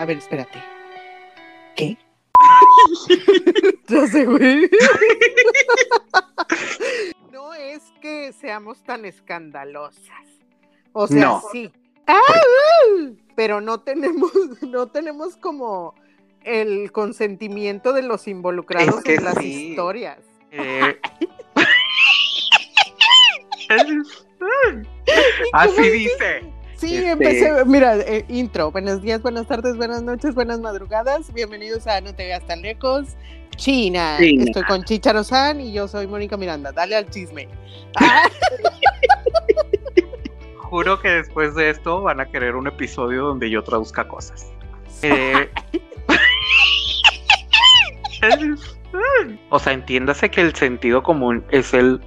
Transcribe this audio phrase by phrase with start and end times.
[0.00, 0.58] A ver, espérate.
[1.76, 1.98] ¿Qué?
[3.88, 4.70] ya sé, güey.
[7.30, 10.24] no es que seamos tan escandalosas.
[10.94, 11.42] O sea, No.
[11.52, 11.70] sí.
[12.06, 12.22] ¡Ah!
[13.36, 14.32] Pero no tenemos,
[14.62, 15.94] no tenemos como
[16.44, 19.72] el consentimiento de los involucrados Es que en las sí.
[19.72, 20.20] historias.
[20.50, 20.98] Eh,
[25.52, 26.49] Así dice.
[26.80, 31.86] Sí, Este- empecé, mira, eh, intro, buenos días, buenas tardes, buenas noches, buenas madrugadas, bienvenidos
[31.86, 33.16] a No te veas tan lejos,
[33.56, 34.44] China, China.
[34.44, 37.48] estoy con Chicharo San y yo soy Mónica Miranda, dale al chisme.
[37.96, 38.26] Ah,
[40.56, 44.46] Juro que después de esto van a querer un episodio donde yo traduzca cosas.
[45.02, 45.48] Eh,
[49.50, 52.02] o sea, entiéndase que el sentido común es el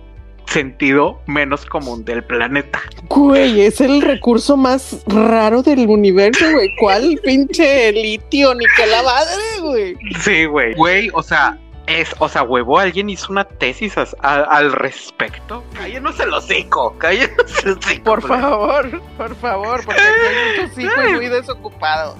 [0.53, 2.81] sentido menos común del planeta.
[3.09, 9.01] Güey, es el recurso más raro del universo, güey, ¿cuál pinche litio ni que la
[9.03, 9.95] madre, güey?
[10.21, 10.73] Sí, güey.
[10.75, 15.63] Güey, o sea, es, o sea, huevo, alguien hizo una tesis a- al respecto.
[15.75, 18.03] Cállenos el hocico, cállenos el hocico.
[18.03, 18.39] Por güey.
[18.39, 22.15] favor, por favor, porque hay muchos hijos muy desocupados.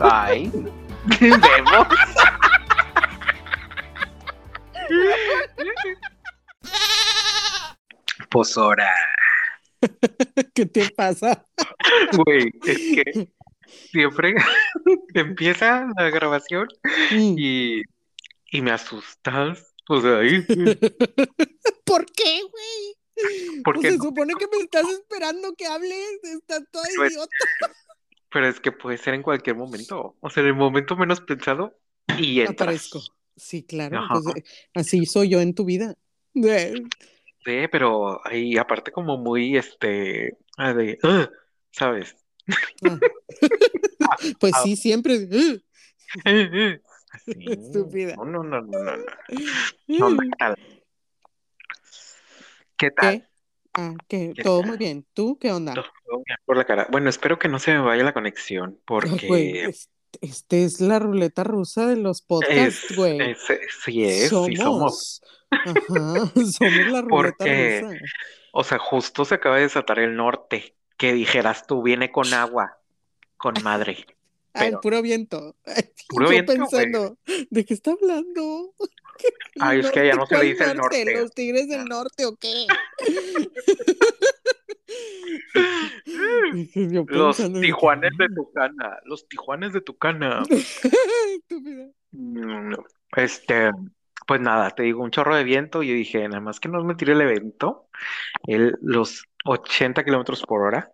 [0.00, 0.50] Ay,
[1.20, 1.86] vemos.
[8.56, 8.92] Ahora,
[10.54, 11.44] ¿Qué te pasa?
[12.24, 13.28] güey, es que
[13.90, 14.34] siempre
[15.14, 16.68] empieza la grabación
[17.12, 17.34] Mm.
[17.38, 17.82] y,
[18.50, 19.72] y me asustas.
[19.88, 20.18] O sea,
[21.84, 23.62] ¿Por qué, güey?
[23.64, 27.30] ¿Por Pues qué se supone que me estás esperando que hables, estás toda Pues, idiota.
[28.30, 30.16] pero es que puede ser en cualquier momento.
[30.20, 31.78] O sea, en el momento menos pensado
[32.18, 32.54] y entras.
[32.60, 33.00] Aparezco.
[33.36, 35.94] Sí, claro, pues, así soy yo en tu vida.
[37.46, 41.30] Sí, pero ahí aparte como muy, este, ah, de, "Ugh",
[41.70, 42.16] ¿sabes?
[42.84, 42.98] ah.
[44.40, 44.62] Pues Ah.
[44.64, 45.14] sí, siempre.
[45.14, 45.62] Así.
[47.26, 48.16] Estúpida.
[48.16, 48.96] No, no, no, no, no.
[48.96, 49.04] no.
[49.28, 49.36] ¿Qué.
[49.86, 50.56] ¿Qué tal?
[52.76, 53.20] ¿Qué tal?
[53.20, 53.28] ¿Qué?
[53.74, 54.32] Ah, ¿qué?
[54.34, 54.68] ¿Qué Todo tal?
[54.70, 55.06] muy bien.
[55.14, 55.74] ¿Tú qué onda?
[55.74, 55.84] Todo
[56.26, 56.86] bien por la cara.
[56.90, 59.90] Bueno, espero que no se me vaya la conexión porque güey, es-
[60.22, 63.20] este es la ruleta rusa de los podcasts, güey.
[63.20, 63.38] es-
[63.84, 65.22] sí es, sí somos.
[65.50, 65.74] Ajá,
[66.34, 67.98] somos la ruleta Porque- rusa.
[68.52, 70.74] O sea, justo se acaba de desatar el norte.
[70.96, 72.78] Que dijeras tú, viene con agua,
[73.36, 74.06] con madre.
[74.58, 75.54] Ah, el pero- puro viento.
[75.66, 76.66] Y Puro yo viento, güey.
[76.70, 77.18] pensando,
[77.50, 78.72] ¿de qué está hablando?
[79.60, 81.14] Ay, es que allá no se le ¿Cuál dice el norte.
[81.14, 82.64] ¿Los tigres del norte o qué?
[87.08, 90.42] Los tijuanes de Tucana, los tijuanes de Tucana.
[92.12, 92.72] Mm,
[93.16, 93.70] Este,
[94.26, 95.82] pues nada, te digo, un chorro de viento.
[95.82, 97.88] Y yo dije, nada más que no me tire el evento,
[98.46, 100.92] el, los 80 kilómetros por hora.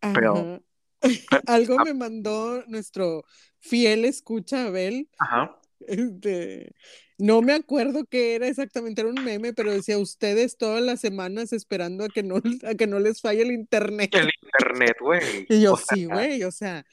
[0.00, 0.60] Pero-.
[1.46, 3.24] Algo me mandó nuestro
[3.58, 5.08] fiel escucha Abel.
[5.18, 5.58] Ajá.
[5.80, 6.72] Este,
[7.18, 11.52] no me acuerdo qué era exactamente, era un meme, pero decía ustedes todas las semanas
[11.52, 12.36] esperando a que no,
[12.66, 14.10] a que no les falle el internet.
[14.14, 15.46] El internet, güey.
[15.48, 16.84] Y yo, O sí, güey, o sea,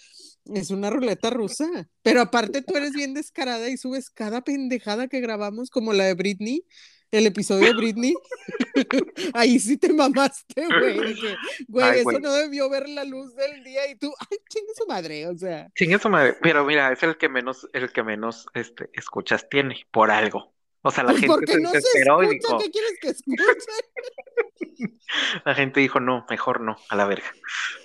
[0.46, 1.90] es una ruleta rusa.
[2.02, 6.14] Pero aparte tú eres bien descarada y subes cada pendejada que grabamos, como la de
[6.14, 6.66] Britney,
[7.12, 8.14] el episodio de Britney.
[9.34, 11.16] Ahí sí te mamaste, güey.
[11.16, 11.36] que,
[11.68, 12.20] Güey, Ay, eso güey.
[12.22, 15.68] no debió ver la luz del día y tú, ay, chingue su madre, o sea.
[15.76, 16.38] Chingue su madre.
[16.42, 20.54] Pero mira, es el que menos, el que menos este, escuchas tiene, por algo.
[20.84, 22.94] O sea, la Pues gente porque se no se desesperó y escucha, dijo, ¿qué quieres
[23.00, 23.44] que escuche?
[25.46, 27.32] la gente dijo, no, mejor no, a la verga.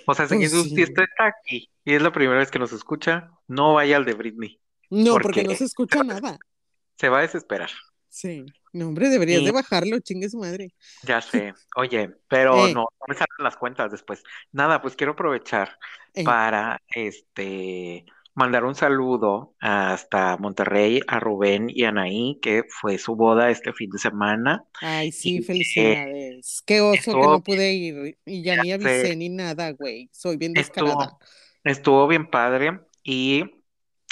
[0.07, 0.83] O sea, si Pues si sí.
[0.83, 4.13] usted está aquí y es la primera vez que nos escucha, no vaya al de
[4.13, 4.59] Britney.
[4.89, 6.37] No, ¿Por porque no se escucha nada.
[6.97, 7.69] Se va a desesperar.
[8.09, 8.45] Sí.
[8.73, 10.73] No, hombre, deberías Y- de bajarlo, chingue su madre.
[11.03, 11.53] Ya sé.
[11.75, 12.73] Oye, pero Eh.
[12.73, 14.23] no, no me salen las cuentas después.
[14.51, 15.77] Nada, pues quiero aprovechar
[16.13, 23.15] Eh, para este mandar un saludo hasta Monterrey a Rubén y Anaí, que fue su
[23.15, 24.63] boda este fin de semana.
[24.79, 26.61] Ay, sí, y, felicidades.
[26.65, 28.73] Qué oso que estuvo- no pude ir y ya ni sé.
[28.75, 30.09] avisé ni nada, güey.
[30.11, 31.17] Soy bien Estuvo, descarada.
[31.63, 33.43] estuvo bien padre y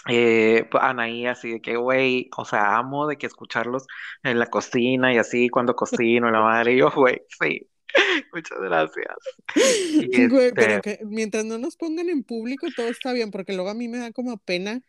[0.07, 3.85] eh, pues, Anaí así de que, güey, o sea, amo de que escucharlos
[4.23, 7.67] en la cocina y así cuando cocino, la madre, y yo, güey, sí,
[8.33, 9.15] muchas gracias.
[9.95, 13.53] Y Güey, este, pero que mientras no nos pongan en público todo está bien, porque
[13.53, 14.81] luego a mí me da como pena.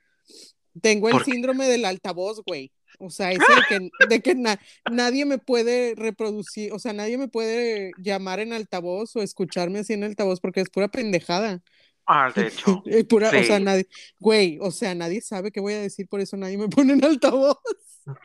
[0.83, 2.71] Tengo el síndrome del altavoz, güey.
[2.99, 4.61] O sea, ese de que, de que na-
[4.91, 9.93] nadie me puede reproducir, o sea, nadie me puede llamar en altavoz o escucharme así
[9.95, 11.63] en altavoz porque es pura pendejada.
[12.07, 13.87] Ah, de hecho, o sea, nadie,
[14.19, 17.05] güey, o sea, nadie sabe qué voy a decir, por eso nadie me pone en
[17.05, 17.59] altavoz.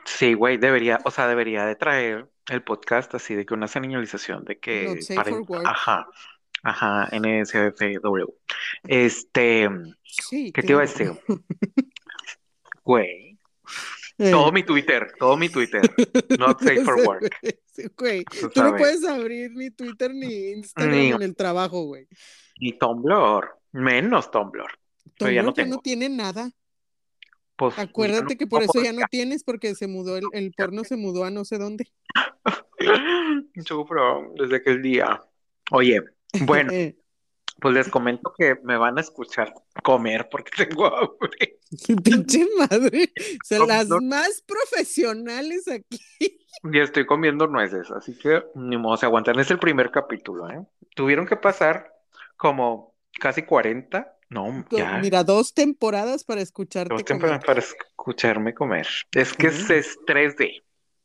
[0.04, 4.44] Sí, güey, debería, o sea, debería de traer el podcast así de que una señalización
[4.44, 5.66] de que Not safe para, for work.
[5.66, 6.06] ajá,
[6.64, 8.32] Ajá, NSFW.
[8.84, 9.68] Este,
[10.04, 11.10] Sí, ¿qué te iba a decir?
[12.84, 13.38] Güey,
[14.18, 15.82] Eh, todo mi Twitter, todo mi Twitter,
[16.38, 17.34] not safe for work,
[17.96, 22.06] Güey, tú tú no puedes abrir ni Twitter ni Instagram Ni- en el trabajo, güey.
[22.56, 24.66] Y Tumblr, menos Tumblr.
[25.18, 26.50] Pero ya no tiene nada.
[27.56, 30.84] Pues, Acuérdate no que por eso ya no tienes, porque se mudó, el, el porno
[30.84, 31.92] se mudó a no sé dónde.
[33.66, 35.20] Sufro desde aquel día.
[35.70, 36.02] Oye,
[36.46, 36.72] bueno,
[37.60, 41.58] pues les comento que me van a escuchar comer porque tengo hambre.
[42.02, 43.12] pinche madre.
[43.16, 46.00] O sea, las más profesionales aquí.
[46.64, 49.38] Y estoy comiendo nueces, así que ni modo se aguantan.
[49.38, 50.64] Es el primer capítulo, ¿eh?
[50.94, 51.92] Tuvieron que pasar
[52.36, 57.06] como casi 40, no, ya, Mira, dos temporadas para escucharte dos comer.
[57.06, 58.86] temporadas para escucharme comer.
[59.14, 60.62] Es que es, es 3D.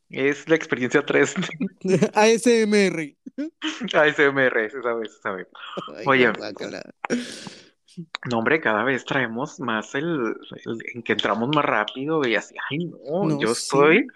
[0.09, 1.45] Es la experiencia 3D.
[2.13, 3.15] ASMR.
[3.93, 5.47] ASMR, se sabe, se sabe.
[5.97, 6.31] Ay, Oye.
[6.31, 6.81] guácala.
[8.29, 10.05] No, hombre, cada vez traemos más el,
[10.65, 12.55] el- en que entramos más rápido y así.
[12.69, 13.61] Ay, no, No, yo sí.
[13.63, 14.07] estoy.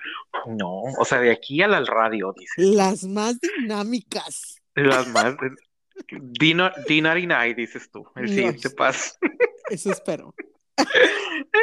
[0.45, 2.53] No, o sea, de aquí a la radio, dice.
[2.61, 4.61] Las más dinámicas.
[4.75, 5.35] Las más.
[6.09, 8.05] Dina, D99, dices tú.
[8.15, 9.15] El No, siguiente paso.
[9.69, 10.33] Eso espero.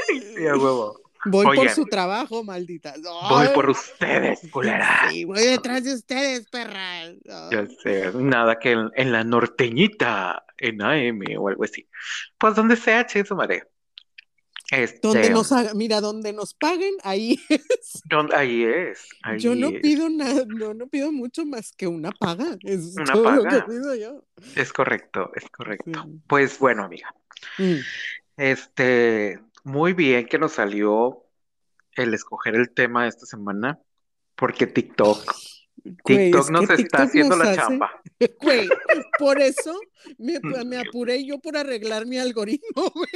[0.07, 1.01] Sí, a huevo.
[1.25, 1.57] Voy Oye.
[1.57, 3.01] por su trabajo, malditas.
[3.29, 5.09] Voy por ustedes, culera.
[5.11, 7.15] Sí, voy detrás de ustedes, perras.
[7.29, 7.49] Ay.
[7.51, 11.89] Ya sé, nada que en, en la norteñita, en AM o algo así.
[12.39, 13.65] Pues donde sea, che, su madre.
[14.71, 18.03] Este, Donde nos haga, mira, donde nos paguen, ahí es.
[18.05, 19.01] donde- ahí es.
[19.23, 19.81] Ahí Yo no es.
[19.81, 22.59] pido nada, no, no pido mucho más que una paga.
[22.63, 23.67] Es Una todo lo que paga.
[23.67, 24.25] pido yo.
[24.57, 25.91] Es correcto, es correcto.
[26.05, 26.21] Sí.
[26.27, 27.15] Pues bueno, amiga.
[27.57, 27.77] Mm.
[28.37, 31.25] Este, muy bien que nos salió
[31.97, 33.79] el escoger el tema de esta semana,
[34.37, 35.35] porque TikTok,
[36.05, 38.03] Güey, TikTok es nos está TikTok haciendo nos la hace- chamba.
[38.41, 38.69] Güey,
[39.19, 39.81] por eso
[40.19, 43.09] me, me apuré yo por arreglar mi algoritmo, güey.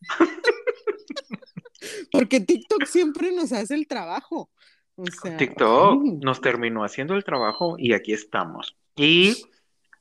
[2.12, 4.50] Porque TikTok siempre nos hace el trabajo.
[4.96, 8.76] O sea, TikTok ay, nos terminó haciendo el trabajo y aquí estamos.
[8.96, 9.36] Y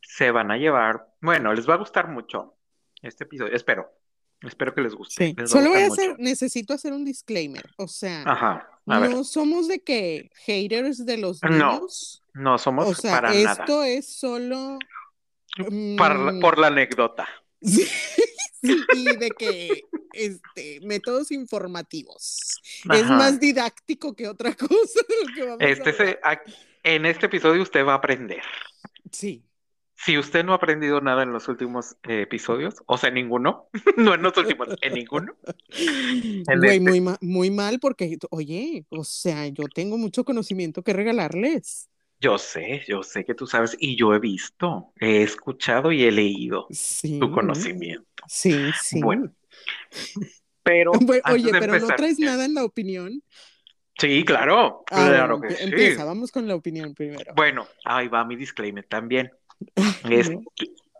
[0.01, 2.55] se van a llevar, bueno, les va a gustar mucho
[3.01, 3.91] este episodio, espero.
[4.41, 5.27] Espero que les guste.
[5.27, 5.35] sí.
[5.37, 6.21] les Solo voy a hacer, mucho.
[6.21, 7.63] necesito hacer un disclaimer.
[7.77, 12.23] O sea, Ajá, a ver, no somos de que haters de los No, niños.
[12.33, 13.51] no somos O sea, para nada.
[13.53, 14.77] esto es solo.
[15.97, 17.27] Para mm, por la anécdota.
[18.59, 19.83] Sí, y de que
[20.13, 22.59] este métodos informativos.
[22.91, 26.19] Es más didáctico que otra cosa de lo que vamos a Este se-
[26.83, 28.41] en este episodio usted va a aprender.
[29.11, 29.43] Sí.
[29.95, 33.67] Si usted no ha aprendido nada en los últimos eh, episodios, o sea, ninguno,
[33.97, 35.35] no en los últimos, en ninguno,
[35.69, 40.83] En Güey, este- muy, ma- muy mal porque, oye, o sea, yo tengo mucho conocimiento
[40.83, 41.89] que regalarles.
[42.19, 46.11] Yo sé, yo sé que tú sabes y yo he visto, he escuchado y he
[46.11, 47.19] leído Sí.
[47.19, 48.23] tu conocimiento.
[48.27, 49.01] Sí, sí.
[49.01, 49.31] Bueno,
[50.63, 53.21] Pero Bueno, antes oye, de pero no empezar, traes nada en la opinión.
[53.99, 55.63] Sí, claro, Ah, claro que empie- sí.
[55.63, 57.33] empieza, vamos con la opinión primero.
[57.35, 59.31] Bueno, ahí va mi disclaimer también.
[60.11, 60.41] Es- No.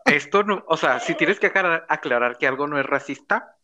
[0.06, 3.57] esto no, o sea, si tienes que aclarar, aclarar que algo no es racista,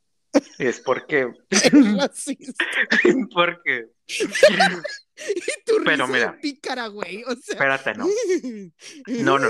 [0.58, 2.64] es porque, Es racista.
[3.34, 3.86] porque,
[5.16, 6.32] Y tu Pero mira.
[6.32, 7.22] de pícara, güey.
[7.24, 7.54] O sea.
[7.54, 8.06] espérate, no,
[9.06, 9.48] No, no,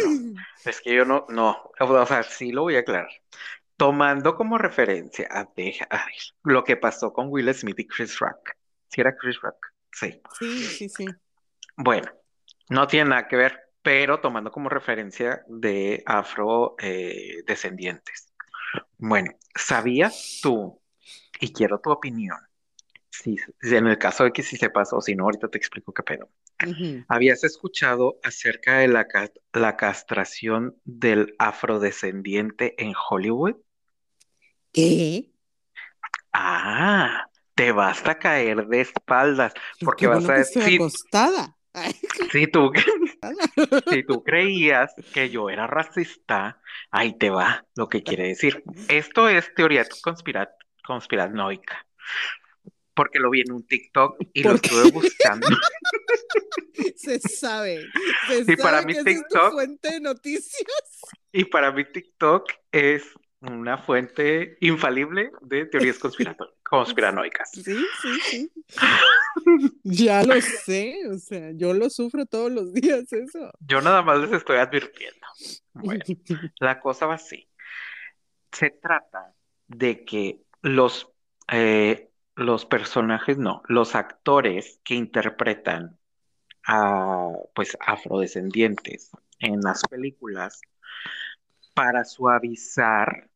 [0.65, 3.09] es que yo no, no, o sea, sí lo voy a aclarar.
[3.77, 6.15] Tomando como referencia a ay,
[6.45, 8.51] lo que pasó con Will Smith y Chris Rock.
[8.89, 9.57] ¿Sí era Chris Rock?
[9.91, 10.21] Sí.
[10.39, 11.07] Sí, sí, sí.
[11.77, 12.13] Bueno,
[12.69, 17.43] no tiene nada que ver, pero tomando como referencia de afro eh.
[18.99, 20.81] Bueno, ¿sabías tú?
[21.41, 22.39] Y quiero tu opinión.
[23.11, 25.93] Si, si en el caso de que sí sepas o si no, ahorita te explico
[25.95, 26.31] qué pedo.
[27.09, 33.57] ¿Habías escuchado acerca de la, ca- la castración del afrodescendiente en Hollywood?
[34.73, 35.31] ¿Qué?
[36.33, 39.53] Ah, te vas a caer de espaldas
[39.83, 41.57] porque vas bueno a decir, acostada.
[42.31, 42.71] Si tú,
[43.91, 48.63] si tú creías que yo era racista, ahí te va lo que quiere decir.
[48.89, 50.55] Esto es teoría conspira-
[50.85, 51.87] conspiranoica,
[52.95, 55.49] porque lo vi en un TikTok y lo estuve buscando.
[56.97, 57.87] se sabe.
[58.29, 61.01] Se Y para sabe mi que esa es tu TikTok- fuente de noticias.
[61.33, 63.03] Y para mí TikTok es
[63.41, 67.51] una fuente infalible de teorías conspirato- conspiranoicas.
[67.51, 68.53] Sí, sí, sí.
[69.83, 73.51] Ya lo sé, o sea, yo lo sufro todos los días eso.
[73.61, 75.27] Yo nada más les estoy advirtiendo.
[75.73, 76.05] Bueno,
[76.61, 77.49] la cosa va así.
[78.53, 79.35] Se trata
[79.67, 81.11] de que los,
[81.53, 85.99] eh, los personajes, no, los actores que interpretan
[86.67, 90.61] a pues afrodescendientes en las películas
[91.75, 93.29] para suavizar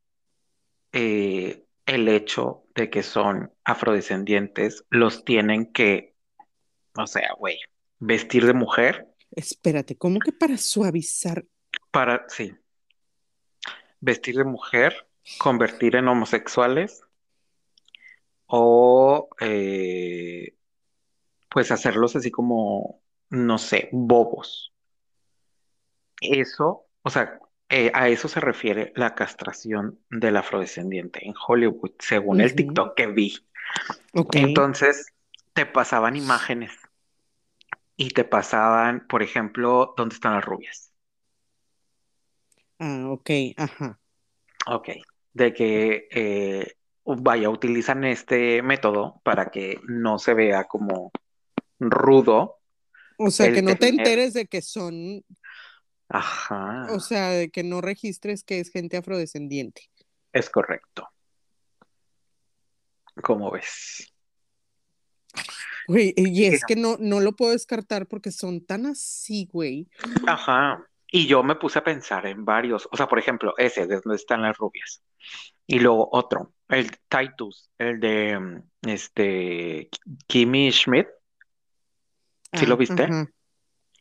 [0.93, 6.15] eh, el hecho de que son afrodescendientes, los tienen que,
[6.97, 7.59] o sea, güey,
[7.99, 11.45] vestir de mujer Espérate, ¿cómo que para suavizar?
[11.91, 12.55] para, sí,
[14.01, 17.03] vestir de mujer, convertir en homosexuales
[18.47, 20.57] o eh,
[21.51, 24.73] pues hacerlos así como, no sé, bobos.
[26.21, 27.39] Eso, o sea,
[27.71, 33.07] eh, a eso se refiere la castración del afrodescendiente en Hollywood, según el TikTok que
[33.09, 33.37] vi.
[34.15, 34.37] Ok.
[34.37, 35.13] Entonces,
[35.53, 36.73] te pasaban imágenes
[37.97, 40.93] y te pasaban, por ejemplo, ¿dónde están las rubias?
[42.79, 43.99] Ah, ok, ajá.
[44.67, 44.89] Ok,
[45.35, 51.11] de que, eh, vaya, utilizan este método para que no se vea como
[51.81, 52.59] rudo
[53.19, 55.25] O sea, que no te enteres de que son,
[56.11, 59.91] o ajá, sea, de que no registres que es gente afrodescendiente.
[60.33, 61.09] es correcto.
[63.23, 64.13] ¿Cómo ves?
[65.87, 69.89] Güey, y es que no, no lo puedo descartar porque son tan así, güey.
[70.27, 70.85] Ajá.
[71.11, 74.17] Y yo me puse a pensar en varios, o sea, por ejemplo, ese, de donde
[74.17, 75.03] están las rubias.
[75.67, 79.89] Y luego otro, el Titus, el de mm, este
[80.27, 81.09] Kimmy Schmidt,
[82.53, 83.03] ¿sí lo Ah, viste?
[83.05, 83.31] ajá.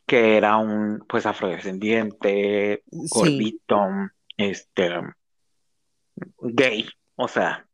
[0.08, 3.80] Que era un pues afrodescendiente, Sí, gordito,
[4.38, 4.90] este
[6.40, 7.66] gay, o sea,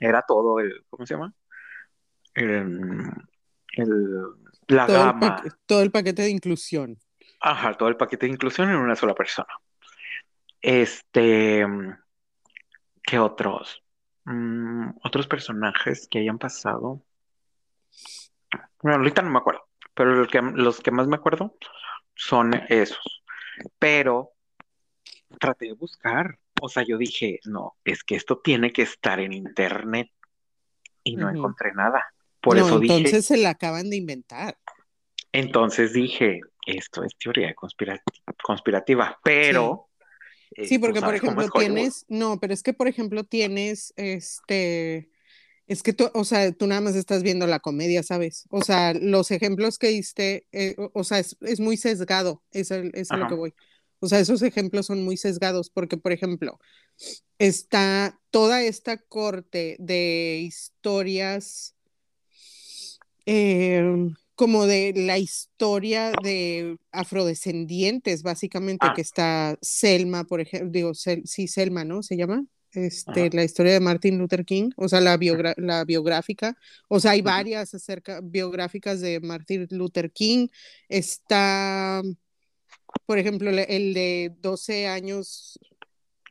[0.00, 1.34] era todo el, ¿cómo se llama?
[2.34, 3.10] El,
[3.76, 4.22] el-
[4.68, 5.36] la todo gama,
[5.66, 6.98] todo el paquete de inclusión.
[7.40, 9.48] ajá, todo el paquete de inclusión en una sola persona.
[10.62, 11.64] Este,
[13.02, 13.82] ¿qué otros?
[14.24, 17.02] Mm, otros personajes que hayan pasado.
[18.82, 19.62] Bueno, ahorita no me acuerdo,
[19.94, 21.56] pero el que- los que más me acuerdo
[22.14, 23.22] son esos.
[23.78, 24.32] Pero
[25.40, 26.38] traté de buscar.
[26.60, 30.08] O sea, yo dije, no, es que esto tiene que estar en internet
[31.02, 32.04] y no encontré nada.
[32.40, 34.56] Por No, eso dije, entonces se la acaban de inventar.
[35.32, 38.00] entonces dije, esto es teoría conspira-
[38.42, 39.16] conspirativa, Sí.
[39.24, 39.88] pero
[40.56, 45.10] eh, Sí, tú porque por ejemplo tienes, no, pero es que por ejemplo tienes, este,
[45.66, 48.44] es que tú, o sea, tú nada más estás viendo la comedia, ¿sabes?
[48.50, 52.70] O sea, los ejemplos que diste, eh, o, o sea, es, es muy sesgado, es,
[52.70, 53.54] el- es a lo que voy.
[54.00, 56.58] O sea, esos ejemplos son muy sesgados porque, por ejemplo,
[57.38, 61.74] está toda esta corte de historias
[63.26, 63.82] eh,
[64.34, 71.24] como de la historia de afrodescendientes, básicamente, que ah, está Selma, por ejemplo, digo, Sel-
[71.24, 72.02] sí, Selma, ¿no?
[72.02, 72.44] Se llama.
[72.74, 76.56] Este, ajá, la historia de Martin Luther King, o sea, la, biogra- la biográfica,
[76.88, 80.48] o sea, hay varias acerca, biográficas de Martin Luther King,
[80.88, 82.02] está,
[83.06, 85.58] por ejemplo, el de 12 años,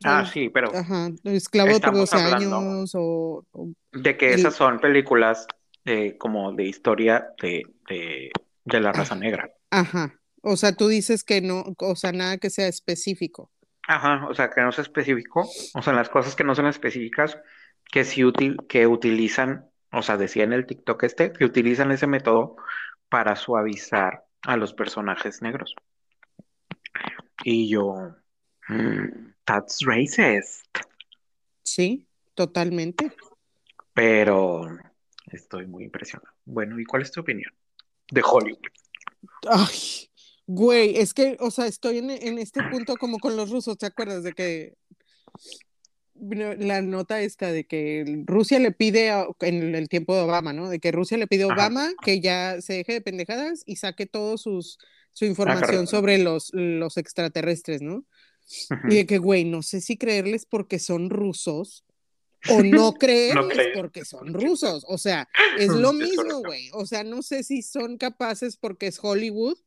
[0.05, 4.53] Ah, sí, pero ajá, esclavo por estamos 12 hablando años, o, o de que esas
[4.53, 5.47] son películas
[5.85, 8.31] eh, como de historia de, de,
[8.65, 9.49] de la raza negra.
[9.71, 13.49] ajá, o sea, tú dices que no, o sea, nada que sea específico.
[13.87, 17.37] Ajá, o sea, que no es específico, o sea, las cosas que no son específicas,
[17.91, 22.07] que sí util, que utilizan, o sea, decía en el TikTok este, que utilizan ese
[22.07, 22.55] método
[23.09, 25.75] para suavizar a los personajes negros.
[27.43, 28.15] Y yo,
[28.69, 30.65] "Mm, that's racist,
[31.63, 33.11] Sí, totalmente.
[33.93, 34.65] pero
[35.27, 36.33] estoy muy impresionado.
[36.45, 37.51] Bueno, ¿y cuál es tu opinión
[38.11, 38.59] de Hollywood?
[39.49, 40.09] Ay,
[40.47, 43.85] güey, es que, o sea, estoy en, en este punto como con los rusos, ¿te
[43.85, 44.73] acuerdas de que
[46.15, 50.69] la nota esta de que Rusia le pide a- en el tiempo de Obama, ¿no?
[50.69, 53.77] De que Rusia le pide a Ajá, Obama que ya se deje de pendejadas y
[53.77, 54.77] saque todo sus,
[55.11, 58.05] su información sobre los, los extraterrestres, ¿no?
[58.89, 61.83] Y de que, güey, no sé si creerles porque son rusos
[62.49, 63.77] o no No creerles crees.
[63.77, 64.85] porque son rusos.
[64.87, 66.69] O sea, es lo mismo, güey.
[66.73, 69.57] O sea, no sé si son capaces porque es Hollywood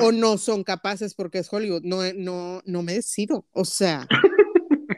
[0.00, 1.82] o no son capaces porque es Hollywood.
[1.84, 3.46] No, no, no me decido.
[3.52, 4.06] O sea,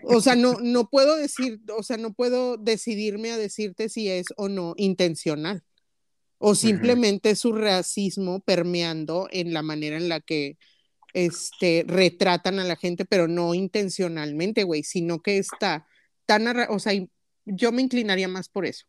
[0.05, 4.26] o sea, no, no puedo decir, o sea, no puedo decidirme a decirte si es
[4.37, 5.62] o no intencional.
[6.38, 10.57] O simplemente su racismo permeando en la manera en la que
[11.12, 15.87] este, retratan a la gente, pero no intencionalmente, güey, sino que está
[16.25, 16.93] tan, o sea,
[17.45, 18.87] yo me inclinaría más por eso.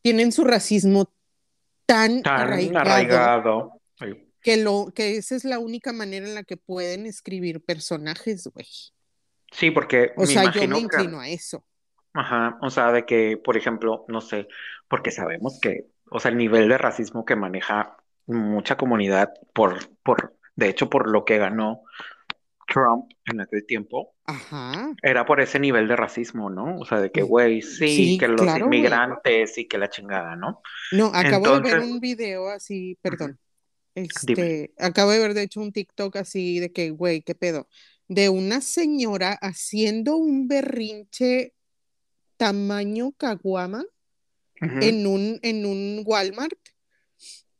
[0.00, 1.12] Tienen su racismo
[1.86, 3.77] tan Tan arraigado arraigado.
[4.00, 8.46] Ay, que, lo, que esa es la única manera en la que pueden escribir personajes,
[8.54, 8.66] güey.
[9.52, 11.64] Sí, porque O me sea, yo me imagino que, inclino a eso.
[12.14, 14.48] ajá, o sea, de que, por ejemplo, no sé,
[14.88, 20.36] porque sabemos que, o sea, el nivel de racismo que maneja mucha comunidad por, por,
[20.56, 21.82] de hecho, por lo que ganó
[22.68, 24.94] Trump en aquel tiempo, Ajá.
[25.02, 26.78] era por ese nivel de racismo, ¿no?
[26.80, 29.90] O sea, de que, Mm, güey, sí, Sí, que los claro, inmigrantes y que la
[29.90, 30.62] chingada, ¿no?
[30.90, 33.36] No, acabo de ver un video así, ujú,
[34.24, 34.62] dime.
[34.62, 37.68] Este, acabo de ver de hecho un TikTok así de que, güey, qué pedo,
[38.08, 41.54] de una señora haciendo un berrinche
[42.36, 43.84] tamaño caguama
[44.60, 46.58] en un, en un Walmart,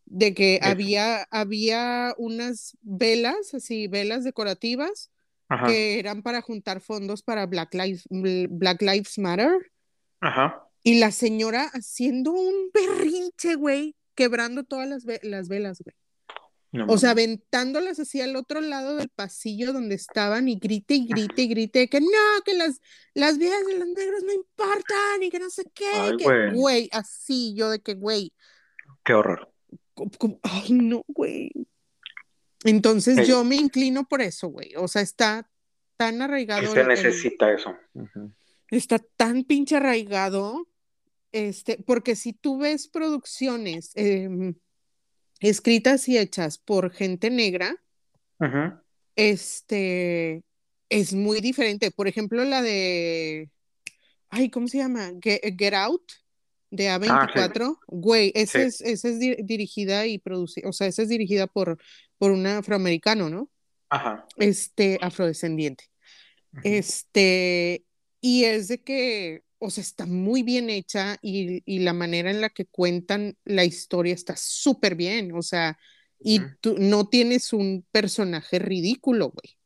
[0.05, 5.11] de que había, había unas velas, así, velas decorativas,
[5.49, 9.73] Ajá, que eran para juntar fondos para Black Lives, Black Lives Matter,
[10.21, 10.67] ajá.
[10.83, 15.95] y la señora haciendo un berrinche, güey, quebrando todas las, ve- las velas, güey.
[16.71, 21.07] No O sea, aventándolas hacia el otro lado del pasillo donde estaban y grite y
[21.07, 22.81] grite y grite que no, que las,
[23.15, 26.53] las vidas de los negros no importan y que no sé qué, Ay, que, güey,
[26.55, 28.33] güey, así yo de que, güey,
[29.03, 29.51] qué horror.
[29.95, 31.51] co- co- ay, no, güey.
[32.65, 34.75] Entonces Eh, yo me inclino por eso, güey.
[34.77, 35.49] O sea, está
[35.97, 37.75] tan arraigado se el- necesita eso.
[38.71, 40.69] Está tan pinche arraigado,
[41.33, 44.55] este, porque si tú ves producciones em,
[45.41, 47.77] escritas y hechas por gente negra,
[49.17, 50.43] este,
[50.89, 51.91] es muy diferente.
[51.91, 53.51] Por ejemplo, la de,
[54.31, 55.13] ay, ¿cómo se llama?
[55.23, 56.13] Get, Get Out
[56.71, 57.79] de Ah, sí, A24.
[57.87, 58.33] Güey, sí.
[58.35, 61.79] esa es, esa es di- dirigida y producida, o sea, esa es dirigida por,
[62.19, 63.51] por un afroamericano, ¿no?
[63.91, 64.27] Ajá.
[64.37, 65.85] Este, afrodescendiente.
[66.65, 67.85] Este,
[68.21, 72.41] y es de que, o sea, está muy bien hecha y, y la manera en
[72.41, 75.79] la que cuentan la historia está súper bien, o sea,
[76.21, 79.57] y tú no tienes un personaje ridículo, güey.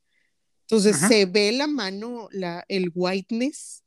[0.63, 3.85] Entonces se ve la mano, la, el whiteness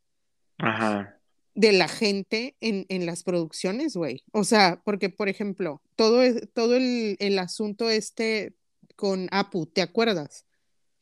[0.57, 1.19] Ajá.
[1.53, 4.23] de la gente en, en las producciones, güey.
[4.31, 6.21] O sea, porque, por ejemplo, todo,
[6.53, 8.55] todo el, el asunto este
[8.95, 10.45] con Apu, ¿te acuerdas?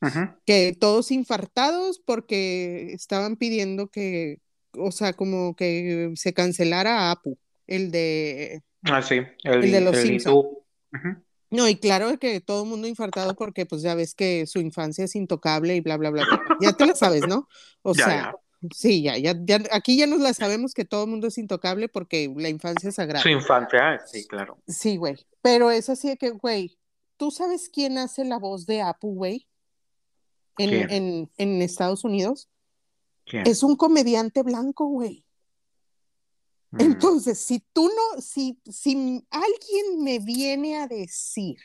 [0.04, 0.28] ujú.
[0.44, 4.40] que todos infartados porque estaban pidiendo que,
[4.78, 9.96] o sea, como que se cancelara a Apu, el de, Ah, sí, el de los
[9.96, 10.32] el Simpson.
[10.34, 10.64] hindú.
[10.92, 11.24] Ujú.
[11.50, 15.04] No, y claro que todo el mundo infartado porque pues ya ves que su infancia
[15.04, 16.26] es intocable y bla, bla, bla.
[16.60, 17.48] Ya te la sabes, ¿no?
[17.82, 18.16] O Ya, sea,
[18.60, 18.68] ya.
[18.74, 21.88] sí, ya, ya, ya, aquí ya nos la sabemos que todo el mundo es intocable
[21.88, 23.30] porque la infancia es Su sagrada.
[23.30, 24.58] infancia, sí, claro.
[24.66, 25.16] Sí, güey.
[25.42, 26.76] Pero es así de que, güey,
[27.16, 29.46] ¿tú sabes quién hace la voz de Apu, güey?
[30.58, 32.48] En, en, en Estados Unidos.
[33.24, 33.46] ¿Quién?
[33.46, 35.24] Es un comediante blanco, güey.
[36.70, 41.56] Mm, Entonces, si tú no, si, si alguien me viene a decir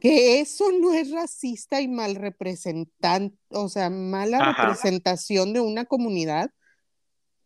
[0.00, 4.62] que eso no es racista y mal representante, o sea, mala Ajá.
[4.62, 6.50] representación de una comunidad,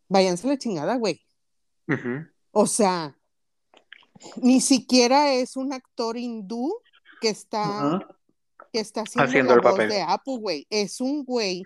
[0.09, 1.20] váyanse a la chingada, güey.
[2.53, 3.18] O sea,
[4.37, 6.72] ni siquiera es un actor hindú
[7.20, 8.07] que está,
[8.72, 9.88] que está haciendo Haciendo la el voz papel.
[9.88, 10.66] de Apu, güey.
[10.70, 11.64] Es un güey,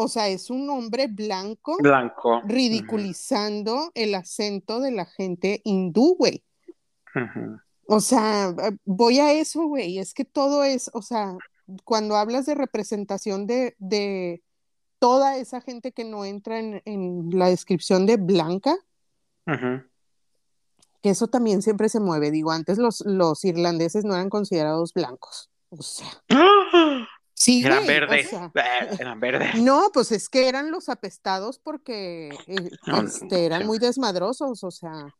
[0.00, 2.40] o sea, es un hombre blanco Blanco.
[2.44, 6.44] Ridiculizando el acento de la gente hindú, güey.
[7.88, 9.98] O sea, eh, voy a eso, güey.
[9.98, 11.36] Es que todo es, o sea,
[11.84, 14.40] cuando hablas de representación de, de
[15.00, 18.76] toda esa gente que no entra en, en la descripción de blanca,
[21.02, 22.30] que eso también siempre se mueve.
[22.30, 25.50] Digo, antes los, los irlandeses no eran considerados blancos.
[25.70, 27.08] O sea, ¡Ah!
[27.38, 27.96] Sí, Eran güey.
[27.96, 28.28] O verdes.
[28.30, 29.54] sea, Eh, Eran verdes.
[29.62, 33.66] no, pues es que eran los apestados porque eh, No, este, eran sí.
[33.66, 35.14] muy desmadrosos, o sea.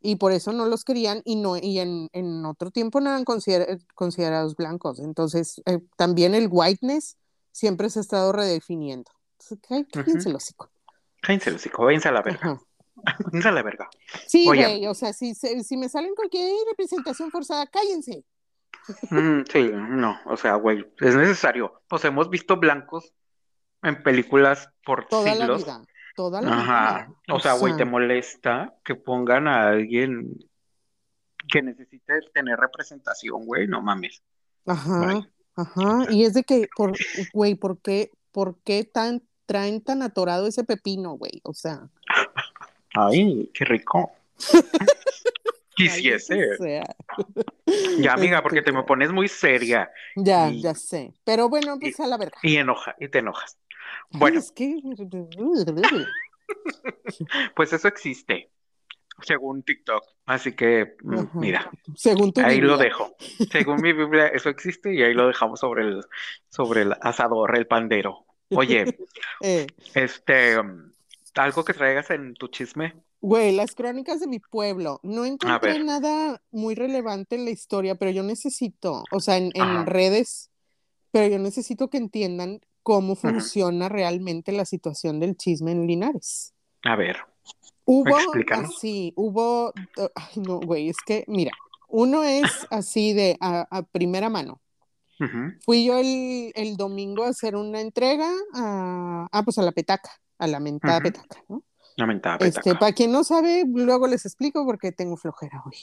[0.00, 3.24] Y por eso no los querían y no y en, en otro tiempo no eran
[3.24, 4.98] consider- considerados blancos.
[5.00, 7.18] Entonces, eh, también el whiteness
[7.52, 9.10] siempre se ha estado redefiniendo.
[9.38, 10.70] Entonces, cállense el hocico.
[11.20, 12.40] Cállense los hocico, váyanse a la verga.
[12.52, 12.60] Ajá.
[13.32, 13.88] Váyanse a la verga.
[14.26, 14.62] Sí, Oye.
[14.62, 18.24] güey, o sea, si, se- si me salen cualquier representación forzada, cállense.
[19.10, 21.82] Mm, sí, no, o sea, güey, es necesario.
[21.88, 23.12] Pues hemos visto blancos
[23.82, 25.64] en películas por Toda la siglos.
[25.64, 25.82] vida,
[26.16, 27.06] toda la Ajá.
[27.06, 27.34] vida.
[27.36, 30.36] O sea, güey, te molesta que pongan a alguien
[31.48, 34.22] que necesite tener representación, güey, no mames.
[34.66, 36.06] Ajá, ajá.
[36.10, 36.92] Y es de que, por,
[37.32, 41.40] güey, ¿por qué, por qué tan, traen tan atorado ese pepino, güey?
[41.44, 41.88] O sea,
[42.94, 44.12] Ay, qué rico.
[45.76, 46.36] Quisiese.
[46.36, 46.96] maldita sea.
[47.98, 51.14] Ya, amiga, porque Este, te me pones muy seria Ya, y, ya sé.
[51.24, 52.38] Pero bueno, pues a la verga.
[52.42, 53.58] y enoja, y te enojas.
[54.10, 54.76] Bueno, es que.
[57.56, 58.50] pues eso existe,
[59.22, 60.04] según TikTok.
[60.26, 61.30] Así que, mm, Ajá.
[61.34, 63.14] mira, Según tu ahí lo dejo.
[63.50, 66.04] Según mi Biblia, eso existe y ahí lo dejamos sobre el,
[66.48, 68.26] sobre el asador, el pandero.
[68.50, 68.84] Oye,
[69.42, 70.90] Eh, este, um,
[71.34, 72.94] algo que traigas en tu chisme.
[73.24, 75.00] Güey, las crónicas de mi pueblo.
[75.02, 80.50] No encontré nada muy relevante en la historia, pero yo necesito, o sea, en, redes
[81.10, 86.52] pero yo necesito que entiendan cómo funciona realmente la situación del chisme en Linares.
[86.82, 87.16] A ver.
[87.86, 88.14] Hubo
[88.50, 89.72] así, hubo,
[90.14, 91.52] ay, no, güey, es que, mira,
[91.88, 94.60] uno es así de a, a primera mano.
[95.64, 100.10] Fui yo el, el domingo a hacer una entrega a, ah, pues a la petaca,
[100.38, 101.62] a la mentada petaca, ¿no?
[101.96, 105.76] Lamentada Este, para quien no sabe, luego les explico porque tengo flojera hoy.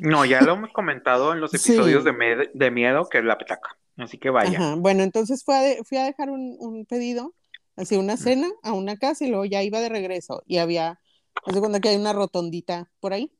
[0.00, 1.72] No, ya lo hemos comentado en los Sí.
[1.72, 3.76] episodios de, de miedo que es la petaca.
[3.96, 4.58] Así que vaya.
[4.58, 7.32] Ajá, bueno, entonces fue a de- fui a dejar un, un pedido,
[7.76, 10.98] así una cena a una casa y luego ya iba de regreso y había,
[11.46, 13.30] de cuenta que hay una rotondita por ahí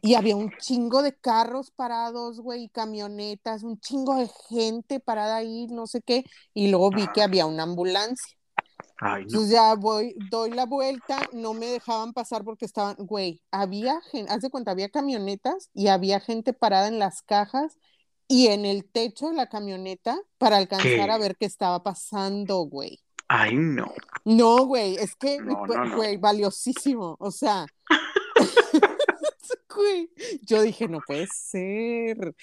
[0.00, 5.66] y había un chingo de carros parados, güey, camionetas, un chingo de gente parada ahí,
[5.66, 8.36] no sé qué, y luego vi que había una ambulancia.
[9.00, 9.28] Ay, no.
[9.28, 14.30] Entonces ya voy, doy la vuelta, no me dejaban pasar porque estaban, güey, había gente,
[14.32, 17.78] haz de cuenta, había camionetas y había gente parada en las cajas
[18.28, 21.20] y en el techo de la camioneta para alcanzar a ¿Qué?
[21.20, 23.00] ver qué estaba pasando, güey.
[23.28, 23.92] Ay, no.
[24.24, 25.96] No, güey, es que, no, no.
[25.96, 27.66] güey, valiosísimo, o sea,
[29.74, 30.10] güey,
[30.42, 32.34] yo dije, no puede ser.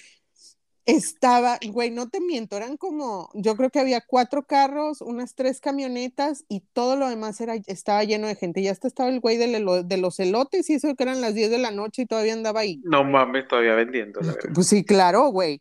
[0.88, 5.60] Estaba, güey, no te miento, eran como, yo creo que había cuatro carros, unas tres
[5.60, 8.62] camionetas y todo lo demás era, estaba lleno de gente.
[8.62, 11.50] Ya hasta estaba el güey elo- de, los elotes y eso que eran las 10
[11.50, 12.80] de la noche y todavía andaba ahí.
[12.84, 14.50] No mames, todavía vendiendo, la verdad.
[14.54, 15.60] Pues sí, claro, güey.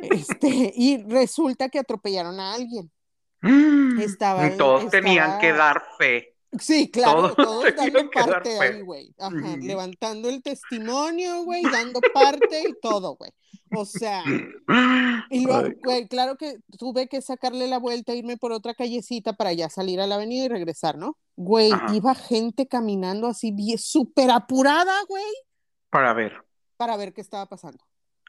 [0.00, 2.90] Este, y resulta que atropellaron a alguien.
[4.00, 6.31] Estaba- Y todos tenían que dar fe.
[6.58, 9.14] Sí, claro, Todos todos dando parte ahí, güey.
[9.18, 13.30] Ajá, levantando el testimonio, güey, dando parte y todo, güey.
[13.74, 14.22] O sea,
[15.30, 19.52] y luego, güey, claro que tuve que sacarle la vuelta, irme por otra callecita para
[19.54, 21.16] ya salir a la avenida y regresar, ¿no?
[21.36, 21.94] Güey, Ajá.
[21.94, 25.24] iba gente caminando así, súper apurada, güey,
[25.88, 26.44] Para ver.
[26.76, 27.82] para ver qué estaba pasando.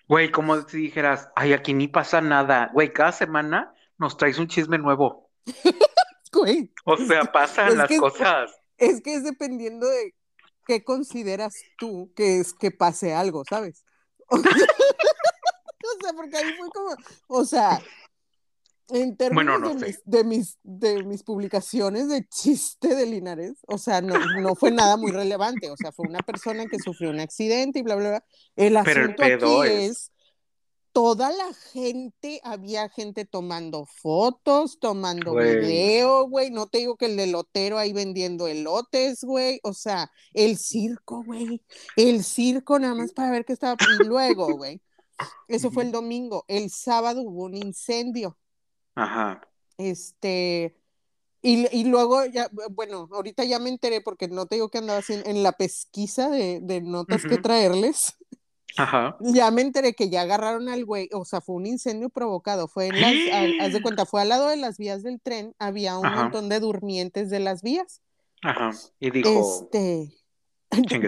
[0.08, 2.70] Güey, como si dijeras, ay, aquí ni pasa nada.
[2.74, 5.30] Güey, cada semana nos traes un chisme nuevo.
[6.34, 8.52] Güey, O sea, pasan Es las que- cosas.
[8.78, 10.15] es que es dependiendo de
[10.67, 13.84] qué consideras tú que es que pase algo, ¿sabes?
[14.28, 16.96] O sea, o sea, porque ahí fue como,
[17.28, 17.82] o sea,
[18.89, 23.54] en términos Bueno, no de, mis, de, mis, de mis publicaciones de chiste de Linares,
[23.67, 27.10] o sea, no, no fue nada muy relevante, o sea, fue una persona que sufrió
[27.10, 28.26] un accidente y bla, bla, bla.
[28.56, 30.12] El Pero el asunto pedo aquí es- es
[30.93, 35.60] toda la gente, había gente tomando fotos, tomando Güey.
[35.60, 36.51] video, güey.
[36.51, 39.60] No te digo que el elotero ahí vendiendo elotes, güey.
[39.63, 41.62] O sea, el circo, güey.
[41.97, 43.75] El circo nada más para ver qué estaba.
[43.99, 44.82] Y luego, güey.
[45.47, 46.45] Eso fue el domingo.
[46.47, 48.38] El sábado hubo un incendio.
[48.95, 49.41] Ajá.
[49.77, 50.79] Este.
[51.41, 54.99] Y, y luego ya, bueno, ahorita ya me enteré porque no te digo que andaba
[54.99, 58.15] así en, en la pesquisa de, de notas que traerles.
[58.78, 59.18] Ajá.
[59.20, 62.88] Ya me enteré que ya agarraron al güey, o sea, fue un incendio provocado, fue
[62.88, 65.98] en las, al- haz de cuenta, fue al lado de las vías del tren, había
[65.98, 66.24] un Ajá.
[66.24, 68.02] montón de durmientes de las vías.
[68.42, 68.72] Ajá.
[69.00, 70.12] Y dijo, Este,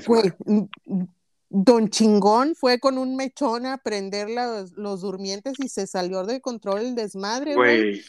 [0.07, 0.33] güey,
[1.49, 6.41] Don Chingón fue con un mechón a prender los, los durmientes y se salió de
[6.41, 7.81] control el desmadre, güey.
[7.81, 8.01] güey.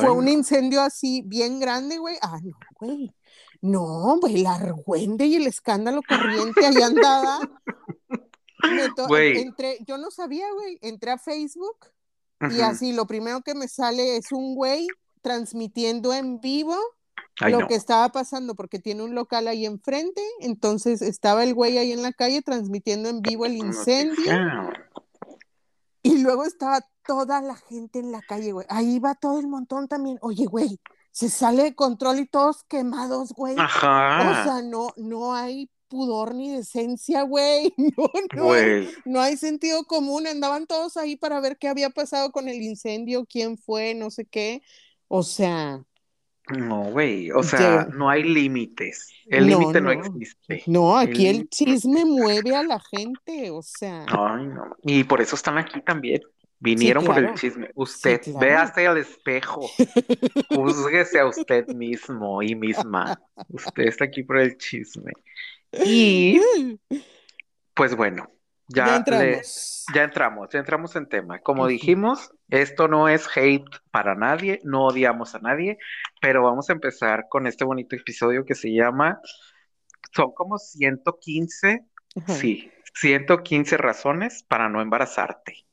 [0.00, 2.16] Fue un incendio así bien grande, güey.
[2.22, 3.14] Ah, no, güey.
[3.62, 7.38] No, güey, la argüende y el escándalo corriente ahí andaba.
[9.08, 9.38] Güey.
[9.40, 10.78] entré, yo no sabía, güey.
[10.80, 11.86] Entré a Facebook
[12.50, 14.88] y así lo primero que me sale es un güey
[15.20, 16.76] transmitiendo en vivo
[17.40, 17.68] Ay, lo no.
[17.68, 20.22] que estaba pasando porque tiene un local ahí enfrente.
[20.40, 24.32] Entonces estaba el güey ahí en la calle transmitiendo en vivo el incendio.
[26.02, 28.66] Y luego estaba toda la gente en la calle, güey.
[28.68, 30.18] Ahí va todo el montón también.
[30.20, 30.80] Oye, güey,
[31.12, 33.54] se sale de control y todos quemados, güey.
[33.56, 34.40] Ajá.
[34.40, 37.72] O sea, no, no hay pudor ni decencia, güey.
[37.96, 38.88] No, no, Güey.
[39.04, 40.26] no hay sentido común.
[40.26, 44.24] Andaban todos ahí para ver qué había pasado con el incendio, quién fue, no sé
[44.26, 44.62] qué.
[45.08, 45.84] O sea,
[46.48, 47.30] No, güey.
[47.30, 49.10] O sea, no hay límites.
[49.26, 50.00] El No, límite no no.
[50.00, 50.62] existe.
[50.66, 53.50] no, aquí el chisme mueve a la gente.
[53.50, 54.76] O sea, Ay, no.
[54.82, 56.20] Y por eso están aquí también.
[56.58, 57.70] Vinieron por el chisme.
[57.74, 58.38] Usted, claro.
[58.40, 59.68] véase al espejo.
[60.50, 63.20] Júzguese a usted mismo y misma.
[63.48, 65.12] Usted está aquí por el chisme.
[65.84, 66.40] Y,
[67.74, 68.30] pues bueno,
[68.68, 69.84] ya, ya, le- entramos.
[69.94, 71.40] ya entramos, ya entramos en tema.
[71.40, 75.78] Como dijimos, esto no es hate para nadie, no odiamos a nadie,
[76.20, 79.20] pero vamos a empezar con este bonito episodio que se llama,
[80.14, 82.34] son como 115, Ajá.
[82.34, 85.66] sí, 115 razones para no embarazarte.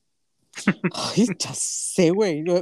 [0.93, 2.43] Ay, ya sé, güey.
[2.43, 2.61] Güey,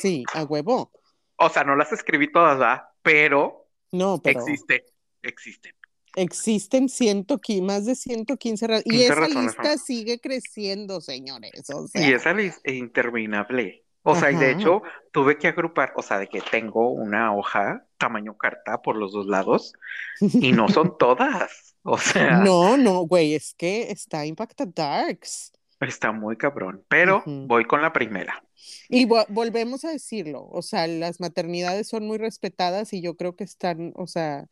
[0.00, 0.90] sí, a huevo.
[1.36, 2.82] O sea, no las escribí todas, ¿verdad?
[3.02, 4.82] Pero, No, pero existen,
[5.22, 5.74] existen.
[6.16, 8.86] Existen 115, más de 115 razones.
[8.86, 11.68] Y 15 esa razones, lista sigue creciendo, señores.
[11.70, 13.84] O Y esa lista es interminable.
[14.02, 14.80] O sea, y de hecho
[15.12, 19.26] tuve que agrupar, o sea, de que tengo una hoja tamaño carta por los dos
[19.26, 19.74] lados
[20.20, 21.74] y no son todas.
[21.82, 25.52] O sea, No, no, güey, es que está Impacta Darks.
[25.80, 26.82] está muy cabrón.
[26.88, 28.42] Pero voy con la primera.
[28.88, 33.36] Y vo- volvemos a decirlo, o sea, las maternidades son muy respetadas y yo creo
[33.36, 34.48] que están, o sea,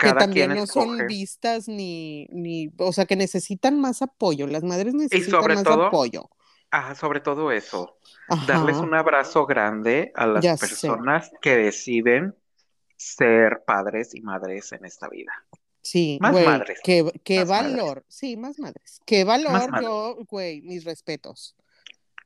[0.00, 4.94] que también no son vistas ni, ni, o sea, que necesitan más apoyo, las madres
[4.94, 6.28] necesitan sobre más todo, apoyo.
[6.70, 7.96] Ah, sobre todo eso,
[8.46, 10.66] darles un abrazo grande a las ya sé.
[10.66, 12.34] personas que deciden
[12.96, 15.32] ser padres y madres en esta vida.
[15.82, 20.18] Sí, Más güey, madres, qué, qué más madres, valor, sí, más madres, qué valor, yo,
[20.28, 21.56] güey, mis respetos,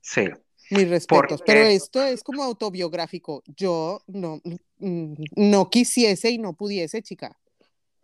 [0.00, 0.28] Sí,
[0.70, 4.42] mis respetos, pero esto es como autobiográfico, yo no,
[4.78, 7.38] no quisiese y no pudiese, chica,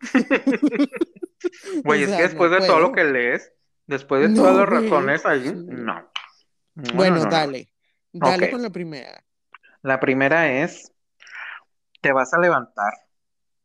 [1.83, 3.53] o Güey, es que no después de todo lo que lees,
[3.87, 5.93] después de todas las razones no.
[6.75, 7.29] No, no, Bueno, no, no.
[7.29, 7.71] dale,
[8.11, 9.23] dale con la primera.
[9.81, 10.91] la primera es,
[12.01, 12.93] te vas a levantar,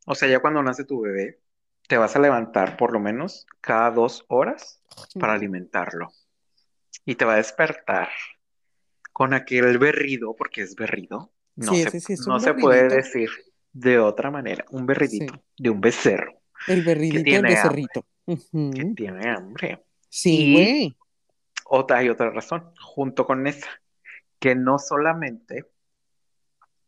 [0.06, 1.40] o sea, ya cuando nace tu bebé,
[1.88, 4.82] te vas a levantar por lo menos cada dos horas
[5.18, 6.10] para alimentarlo.
[7.04, 8.08] Y te va a despertar
[9.12, 12.88] con aquel berrido, porque es berrido, no sí, se, ese sí es no se puede
[12.88, 13.30] decir
[13.78, 18.06] de otra manera, un sí, berridito de un becerro el berridito del hambre, becerrito.
[18.26, 19.84] que tiene hambre.
[20.08, 20.96] Sí, güey.
[21.66, 23.68] otra, hay otra razón, junto con esa,
[24.38, 25.66] que no solamente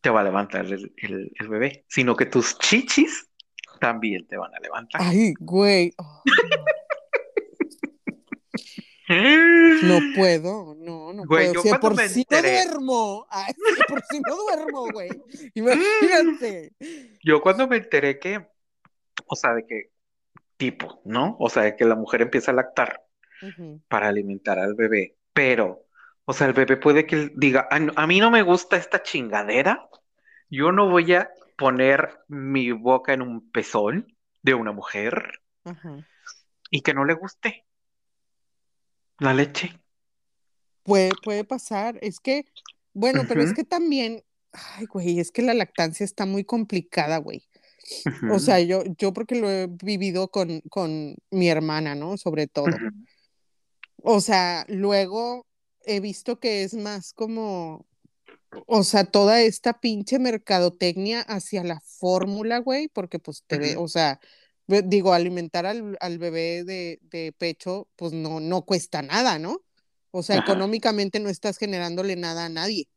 [0.01, 3.29] te va a levantar el, el- el bebé, sino que tus chichis
[3.81, 5.01] también te van a levantar.
[5.05, 5.93] Ay, güey.
[5.99, 6.23] Oh,
[9.09, 11.55] no puedo, no, no Güey, puedo.
[11.55, 15.09] yo Si de por sí no duermo, ay, si por sí no duermo, güey.
[15.55, 16.73] Imagínate.
[17.23, 18.47] yo cuando me enteré que,
[19.27, 19.91] o sea, de que
[20.57, 21.37] tipo, ¿no?
[21.41, 23.05] O sea, de que la mujer empieza a lactar
[23.89, 25.87] para alimentar al bebé, pero,
[26.25, 29.03] o sea, el bebé puede que diga, "Ah, no, a mí no me gusta esta
[29.03, 29.89] chingadera,
[30.51, 35.41] yo no voy a poner mi boca en un pezón de una mujer
[36.71, 37.67] y que no le guste
[39.19, 39.79] la leche.
[40.83, 41.99] Puede, puede pasar.
[42.01, 42.47] Es que,
[42.95, 47.47] bueno, pero es que también, ay, güey, es que la lactancia está muy complicada, güey.
[48.31, 52.17] O sea, yo, yo porque lo he vivido con, con mi hermana, ¿no?
[52.17, 52.75] Sobre todo.
[54.03, 55.47] O sea, luego
[55.85, 57.87] he visto que es más como,
[58.67, 63.89] o sea, toda esta pinche mercadotecnia hacia la fórmula, güey, porque pues te ve, o
[63.89, 64.21] sea,
[64.69, 69.63] digo, alimentar al, al bebé de, de pecho, pues no, no cuesta nada, ¿no?
[70.11, 72.89] O sea, Ajá, económicamente no estás generándole nada a nadie,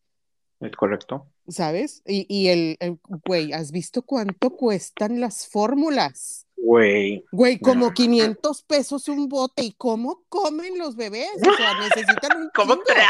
[0.59, 1.27] es correcto.
[1.47, 2.01] ¿sabes?
[2.05, 6.45] Y, y el, el- güey, ¿has visto cuánto cuestan las fórmulas?
[6.55, 7.93] Güey, Güey, como no, no.
[7.93, 9.63] 500 pesos un bote.
[9.63, 11.31] ¿Y cómo comen los bebés?
[11.41, 13.07] O sea, necesitan un ¿Cómo tragan?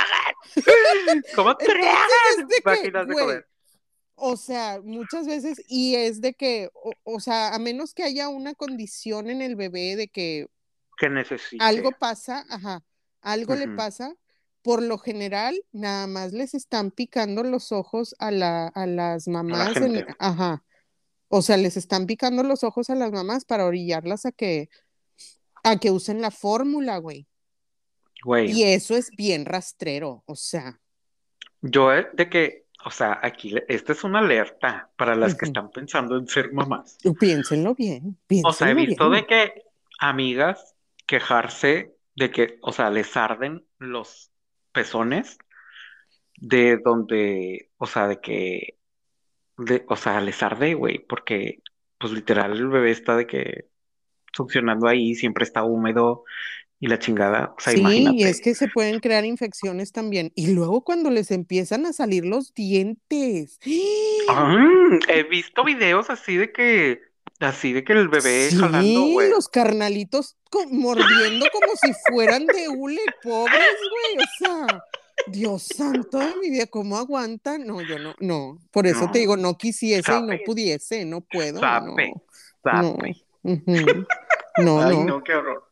[1.35, 2.07] ¿Cómo Entonces tragan?
[2.39, 3.47] es de que, Máquinas de güey, comer.
[4.23, 8.29] O sea, muchas veces, y es de que, o, o sea, a menos que haya
[8.29, 10.47] una condición en el bebé de que
[10.97, 11.91] Que algo necesite.
[11.91, 12.83] pasa, ajá,
[13.21, 14.15] algo le pasa,
[14.61, 19.31] por lo general, nada más les están picando los ojos a la, a las A
[19.31, 20.63] la mamás en, ajá,
[21.27, 24.69] o sea, les están picando los ojos a las mamás para orillarlas a que,
[25.63, 27.27] a que usen la fórmula, güey.
[28.17, 30.79] Y Güey, eso es bien rastrero, o sea,
[31.61, 35.69] yo eh, de que, o sea, aquí, esta es una alerta para las que están
[35.69, 36.97] pensando en ser mamás.
[37.19, 39.63] Piénsenlo bien, O sea, he piénsenlo visto de que
[39.99, 44.31] amigas quejarse de que, o sea, les arden los
[44.71, 45.37] pezones
[46.37, 48.77] de donde, o sea, de que,
[49.57, 51.61] de, o sea, les arde, güey, porque,
[51.97, 53.65] pues literal, el bebé está de que
[54.33, 56.23] funcionando ahí, siempre está húmedo
[56.83, 60.31] y la chingada, o sea, Sí, y es que se pueden crear infecciones también.
[60.33, 63.59] Y luego cuando les empiezan a salir los dientes.
[64.27, 64.57] Ah,
[65.07, 66.99] he visto videos así de que,
[67.39, 69.29] así de que el bebé jalando, Sí, güey.
[69.29, 70.37] los carnalitos
[70.71, 74.25] mordiendo como si fueran de hule, pobres, güey.
[74.25, 74.83] O sea,
[75.27, 77.67] Dios santo de mi vida, ¿cómo aguantan?
[77.67, 78.57] No, yo no, no.
[78.71, 82.11] Por eso te digo, no quisiese y no pudiese, no puedo, sape,
[82.63, 82.97] no,
[83.43, 83.55] no,
[84.57, 85.70] no, Ay, no, qué horror.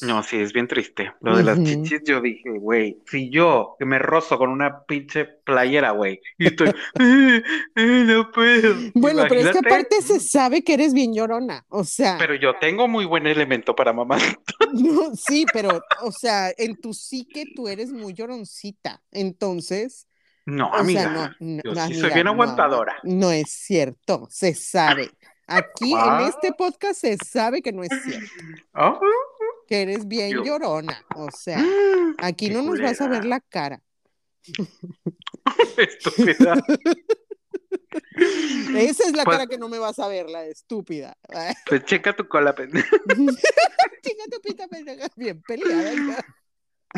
[0.00, 1.12] No, sí, es bien triste.
[1.20, 5.24] Lo de las chichis, yo dije, güey, si yo que me rozo con una pinche
[5.26, 7.42] playera, güey, y estoy, "Eh,
[7.76, 8.74] eh, no puedo.
[8.94, 12.58] Bueno, pero es que aparte se sabe que eres bien llorona, o sea, Pero yo
[12.58, 14.18] tengo muy buen elemento para mamá.
[14.72, 20.06] no, sí, pero, o sea, en tu psique tú eres muy lloroncita, entonces,
[20.46, 22.96] No, o sea, amiga, no, no, yo sí soy amiga, bien no, aguantadora.
[23.02, 25.17] no es cierto, se sabe.
[25.48, 28.28] Aquí en este podcast se sabe que no es cierto,
[28.74, 29.00] ah,
[29.66, 30.44] que eres bien yo.
[30.44, 31.58] llorona, o sea,
[32.18, 33.82] aquí no nos vas a ver la cara.
[35.76, 36.54] Estúpida.
[38.76, 41.16] Esa es la Pues- cara que no me vas a ver, la estúpida.
[41.68, 42.96] Pues checa tu cola, pendeja.
[43.08, 45.92] Chinga tu pita pendeja, bien peleada.
[45.94, 46.24] ya.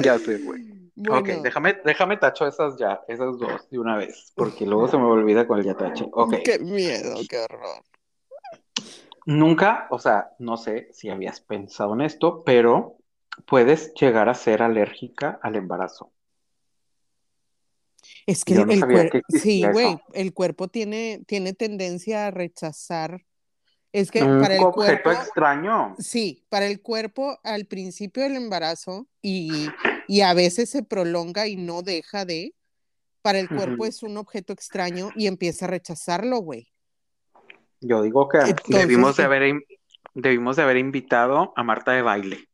[0.02, 0.90] Ya sé, güey.
[0.94, 4.96] Bueno, Ok, déjame, déjame tacho esas ya, esas dos de una vez, porque luego se
[4.96, 6.06] me olvida cuál ya tache.
[6.12, 6.34] Ok.
[6.44, 7.82] qué miedo, qué horror.
[9.26, 12.96] Nunca, o sea, no sé si habías pensado en esto, pero
[13.46, 16.12] puedes llegar a ser alérgica al embarazo.
[18.26, 20.02] Es que no el que sí, güey, eso.
[20.12, 23.24] el cuerpo tiene, tiene tendencia a rechazar.
[23.92, 25.94] Es que Un para el objeto cuerpo, extraño.
[25.98, 29.68] sí, para el cuerpo al principio del embarazo y,
[30.06, 32.54] y a veces se prolonga y no deja de,
[33.22, 36.72] para el cuerpo es un objeto extraño y empieza a rechazarlo, güey.
[37.80, 39.54] Yo digo que Entonces, debimos de haber,
[40.14, 42.48] debimos de haber invitado a Marta de baile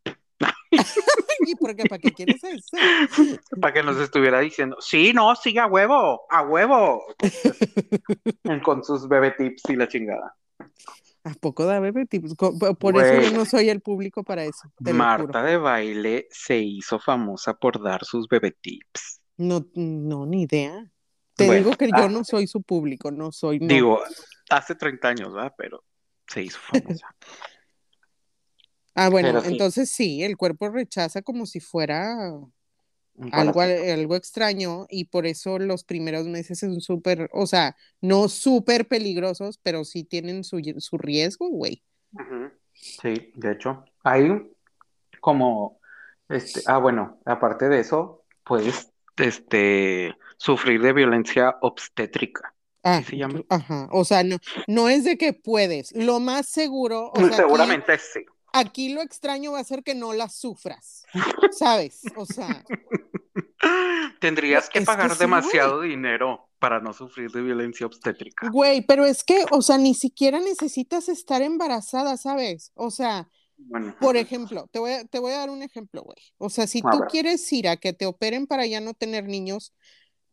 [1.47, 1.85] ¿Y por qué?
[1.85, 2.77] ¿Para qué quieres eso?
[3.61, 7.05] para que nos estuviera diciendo, sí, no, sí, a huevo, a huevo,
[8.65, 10.35] con sus bebé tips y la chingada.
[11.25, 12.35] ¿A poco da bebé tips?
[12.37, 17.55] Por eso yo no soy el público para eso, Marta de baile se hizo famosa
[17.55, 19.21] por dar sus bebé tips.
[19.37, 20.91] No, no, ni idea.
[21.37, 22.01] Te Bueno, digo que ah.
[22.03, 23.66] yo no soy su público, no soy, no.
[23.66, 24.01] Digo,
[24.49, 25.55] hace 30 años, ¿verdad?
[25.57, 25.85] Pero
[26.27, 27.14] se hizo famosa.
[28.99, 29.49] Ah, bueno, sí.
[29.53, 32.16] entonces sí, el cuerpo rechaza como si fuera
[33.31, 38.88] algo, algo extraño y por eso los primeros meses son súper, o sea, no súper
[38.88, 41.83] peligrosos, pero sí tienen su, su riesgo, güey.
[42.72, 44.51] Sí, de hecho, hay
[45.20, 45.79] como,
[46.29, 52.55] este, ah, bueno, aparte de eso, puedes, este, sufrir de violencia obstétrica.
[52.83, 53.42] Ah, se llama?
[53.49, 54.37] ajá, o sea, no,
[54.68, 58.20] no es de que puedes, lo más seguro, o sea, aquí- Seguramente sí.
[58.53, 61.05] aquí lo extraño va a ser que no la sufras,
[61.51, 62.03] ¿sabes?
[62.16, 62.64] O sea,
[64.20, 68.49] Tendrías que pagar sí, demasiado dinero para no sufrir de violencia obstétrica.
[68.51, 72.72] güey, pero es que, o sea, ni siquiera necesitas estar embarazada, ¿sabes?
[72.75, 76.16] O sea, Bueno, por ejemplo, te voy a, te voy a dar un ejemplo, güey.
[76.38, 77.09] O sea, si A tú ver.
[77.09, 79.75] quieres ir a que te operen para ya no tener niños,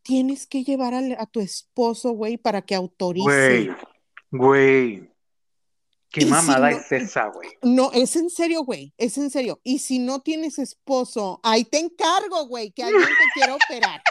[0.04, 3.24] tienes que llevar a, tu esposo, güey, para que autorice.
[3.24, 3.70] güey,
[4.30, 5.10] güey,
[6.10, 7.48] qué Y si mamada no- es esa, güey.
[7.62, 9.60] No, es en serio, güey, es en serio.
[9.64, 14.02] Y si no tienes esposo, ahí te encargo, güey, que alguien te quiera operar.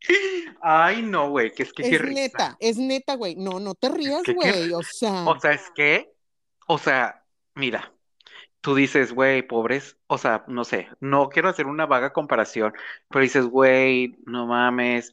[0.62, 2.14] Ay, no, güey, que es que qué Es risa.
[2.20, 3.36] neta, es neta, güey.
[3.36, 4.72] No, no te rías, qué güey.
[4.72, 6.12] O sea, O sea, es que,
[6.66, 7.92] o sea, mira,
[8.60, 12.72] tú dices, güey, pobres, o sea, no sé, no quiero hacer una vaga comparación,
[13.08, 15.12] pero dices, güey, no mames,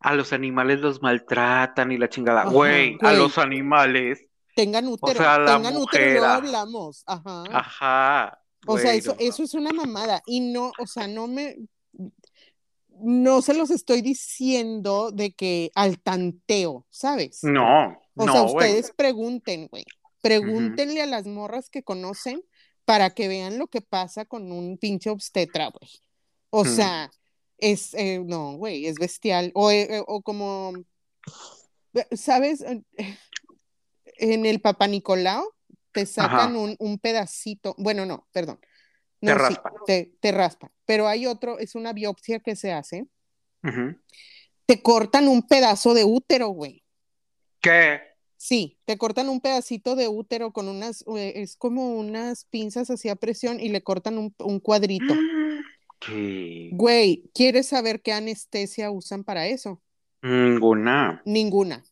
[0.00, 3.14] a los animales los maltratan y la chingada, Ajá, güey, a güey.
[3.14, 6.34] los animales, tengan útero, sea, la tengan útero y luego mujera.
[6.34, 7.02] hablamos.
[7.06, 7.44] Ajá.
[7.50, 10.22] ajá, O sea, güey, eso, no eso es una mamada.
[10.26, 11.56] Y no, o sea, no me.
[13.00, 17.40] No se los estoy diciendo de que al tanteo, ¿sabes?
[17.42, 18.76] No, O no, sea, güey.
[18.76, 19.84] ustedes pregunten, güey.
[20.22, 22.42] Pregúntenle a las morras que conocen
[22.84, 25.90] para que vean lo que pasa con un pinche obstetra, güey.
[26.50, 26.68] O Mm.
[26.68, 27.10] sea,
[27.58, 29.50] es, eh, no, güey, es bestial.
[29.54, 30.72] O, eh, o como,
[32.12, 32.64] ¿sabes?
[34.16, 35.44] En el Papa Nicolau
[35.92, 38.58] te sacan un, un pedacito, bueno, no, perdón.
[39.20, 39.72] Te No, sí, raspan.
[39.86, 40.70] te, te raspan.
[40.84, 43.06] Pero hay otro, es una biopsia que se hace.
[44.66, 46.82] Te cortan un pedazo de útero, güey.
[47.60, 48.00] ¿Qué?
[48.44, 53.08] Sí, te cortan un pedacito de útero con unas, eh, es como unas pinzas así
[53.08, 55.14] a presión y le cortan un, un cuadrito.
[55.98, 56.68] ¿Qué?
[56.74, 59.80] Güey, ¿quieres saber qué anestesia usan para eso?
[60.20, 61.22] Ninguna.
[61.24, 61.84] Ninguna.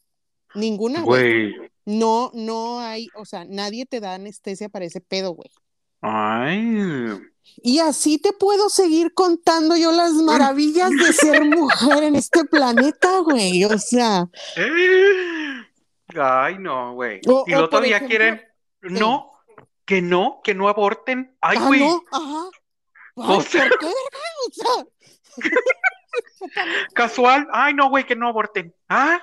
[0.54, 1.56] Ninguna, güey.
[1.56, 1.70] Güey.
[1.86, 5.48] No, no hay, o sea, nadie te da anestesia para ese pedo, güey.
[6.02, 7.18] Ay.
[7.62, 13.20] Y así te puedo seguir contando yo las maravillas de ser mujer en este planeta,
[13.20, 13.64] güey.
[13.64, 14.28] O sea,
[16.20, 17.20] Ay, no, güey.
[17.26, 18.42] O- Y o luego por todavía ejemplo- quieren,
[18.82, 19.32] no,
[19.84, 21.36] que no, que no aborten.
[21.40, 21.80] Ay, ah, güey.
[21.80, 22.50] no, ajá.
[23.14, 23.86] O sea- ¿por qué?
[24.48, 24.86] O sea,
[26.94, 27.46] Casual.
[27.52, 28.74] Ay, no, güey, que no aborten.
[28.88, 29.20] Ah,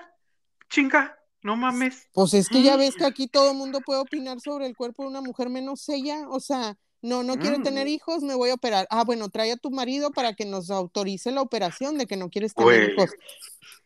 [0.70, 2.08] chinga, no mames.
[2.14, 5.04] Pues es que ya ves que aquí todo el mundo puede opinar sobre el cuerpo
[5.04, 6.28] de una mujer menos ella.
[6.30, 7.64] O sea, no, no quiero Mm.
[7.64, 8.88] tener hijos, me voy a operar.
[8.90, 12.30] Ah, bueno, trae a tu marido para que nos autorice la operación de que no
[12.30, 12.94] quieres tener Güey.
[12.94, 13.12] hijos.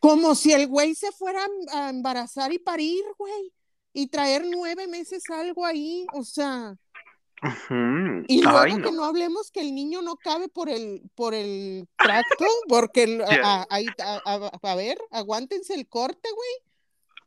[0.00, 3.52] Como si el güey se fuera a embarazar y parir, güey.
[3.92, 6.76] Y traer nueve meses algo ahí, o sea.
[8.28, 9.04] Y luego Ay, que no.
[9.04, 13.40] hablemos que el niño no cabe por el, por el tracto, porque el- a- Ya.
[13.44, 16.72] a, ahí- a- a- a ver, aguántense el corte, güey.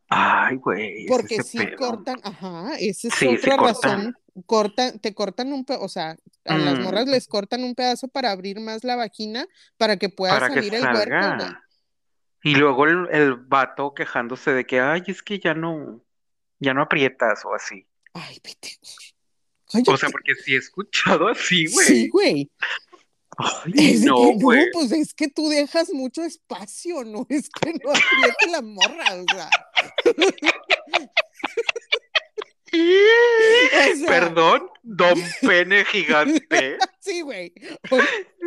[0.09, 1.05] Ay, güey.
[1.07, 1.77] Porque sí pedo.
[1.77, 6.17] cortan, ajá, esa es Sí, sí otra razón cortan, te cortan un pedazo, o sea,
[6.45, 7.09] a las morras Mm.
[7.09, 9.45] les cortan un pedazo para abrir más la vagina
[9.77, 11.49] para que pueda para que salir el huerco, güey.
[12.43, 16.01] Y luego el, el vato quejándose de que, ay, es que ya no,
[16.59, 17.85] ya no aprietas o así.
[18.13, 18.77] Ay, vete.
[19.91, 22.07] O sea, porque sí he escuchado así, Sí, güey.
[22.09, 22.51] güey.
[23.37, 24.67] Ay, no, güey.
[24.71, 29.25] pues es que tú dejas mucho espacio, no es que no apriete la morra, o
[29.33, 29.49] sea.
[33.93, 37.53] O sea, Perdón, don pene gigante, Sí, güey.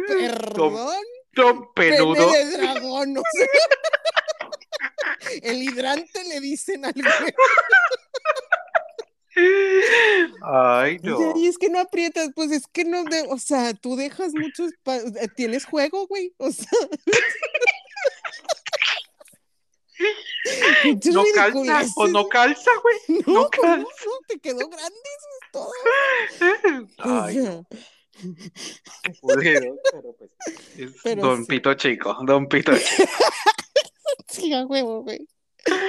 [0.06, 1.02] Perdón,
[1.32, 2.30] don penudo.
[2.32, 3.46] de dragón, o sea.
[5.42, 7.34] El hidrante le dicen al güey.
[10.42, 11.36] Ay, no.
[11.36, 14.66] Y es que no aprietas, pues es que no, de, o sea, tú dejas mucho
[14.66, 16.66] espacio, tienes juego, güey, o sea.
[21.12, 23.22] No calza, o no calza, güey.
[23.26, 24.04] No, no calza.
[24.06, 25.70] no, te quedó grande, eso es todo.
[26.40, 27.62] O Ay, sea,
[29.92, 30.30] pero pues.
[30.76, 31.46] Es Pero don sí.
[31.46, 33.12] Pito Chico, don Pito Chico.
[34.28, 35.26] sí, a huevo, güey.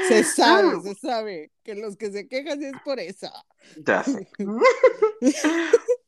[0.07, 3.31] Se sabe, se sabe que los que se quejan es por eso.
[3.75, 4.27] Ya sé.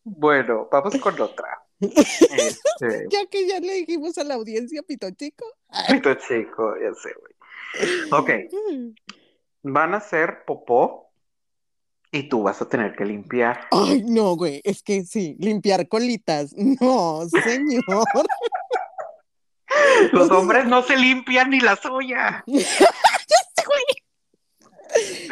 [0.04, 1.62] Bueno, vamos con otra.
[1.80, 5.46] Este, Ya que ya le dijimos a la audiencia, pito chico.
[5.70, 7.33] ay, Pito Chico, ya sé, güey.
[8.12, 8.30] Ok,
[9.64, 11.12] van a hacer popó
[12.12, 13.68] y tú vas a tener que limpiar.
[13.72, 16.54] Ay, no, güey, es que sí, limpiar colitas.
[16.56, 17.84] No, señor.
[20.12, 22.44] Los hombres no se limpian ni la suya.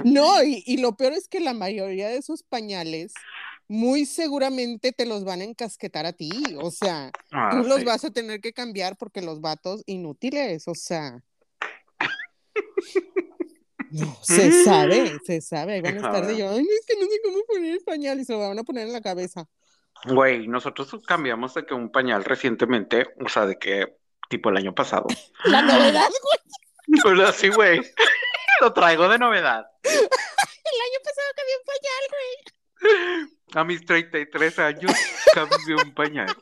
[0.04, 3.14] No, y, y lo peor es que la mayoría de esos pañales
[3.68, 6.32] muy seguramente te los van a encasquetar a ti.
[6.62, 10.76] O sea, Ah, tú los vas a tener que cambiar porque los vatos inútiles, o
[10.76, 11.24] sea.
[13.92, 15.74] No, se sabe, se sabe.
[15.74, 18.20] Ahí van a estar de yo, ay, es que no sé cómo poner el pañal
[18.20, 19.48] y se lo van a poner en la cabeza.
[20.06, 23.98] Güey, nosotros cambiamos de que un pañal recientemente, o sea, de que
[24.30, 25.08] tipo el año pasado.
[25.44, 27.02] La novedad, güey.
[27.04, 27.82] Pero así, güey.
[28.62, 29.66] Lo traigo de novedad.
[29.84, 33.42] El año pasado cambié un pañal, güey.
[33.54, 34.92] A mis 33 años
[35.34, 36.36] cambié un pañal.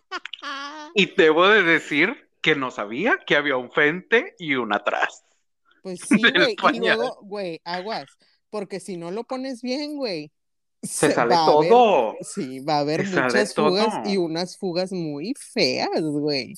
[0.43, 5.25] Ah, Y debo de decir que no sabía que había un frente y un atrás.
[5.97, 6.55] Pues sí, güey.
[6.73, 8.05] Y luego, güey, aguas.
[8.49, 10.31] Porque si no lo pones bien, güey.
[10.81, 12.15] Se sale haber- todo.
[12.21, 14.11] sí, va a haber Se muchas fugas todo.
[14.13, 16.53] y unas fugas muy feas, güey.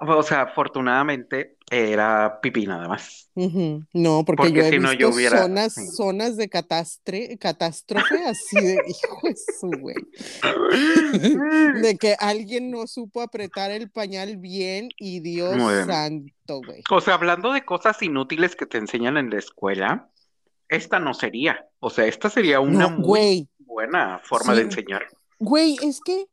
[0.00, 3.30] O sea, afortunadamente era pipí nada más.
[3.34, 8.22] No, porque, Porque yo he si no, visto yo hubiera- zonas, zonas de catástre, catástrofe
[8.26, 9.96] así de, hijo de su, güey.
[11.82, 15.86] De que alguien no supo apretar el pañal bien y Dios bien.
[15.86, 16.82] santo, güey.
[16.90, 20.10] O sea, hablando de cosas inútiles que te enseñan en la escuela,
[20.68, 21.66] esta no sería.
[21.80, 25.06] O sea, esta sería una No, muy buena forma de enseñar.
[25.38, 26.26] güey, es que,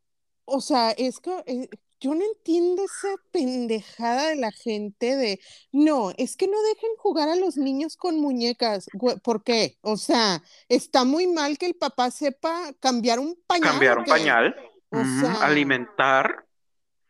[0.46, 1.70] o sea, es que eh,
[2.00, 5.40] yo no entiendo esa pendejada de la gente de,
[5.72, 8.90] no, es que no dejen jugar a los niños con muñecas.
[8.94, 9.78] Güey, ¿por qué?
[9.82, 13.70] O sea, está muy mal que el papá sepa cambiar un pañal.
[13.72, 14.56] Cambiar un pañal,
[14.92, 16.46] O ujú, sea, alimentar,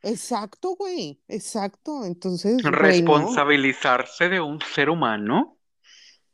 [0.01, 2.05] Exacto, güey, exacto.
[2.05, 5.57] Entonces, güey, no, responsabilizarse de un ser humano.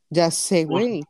[0.10, 1.08] ya sé, güey.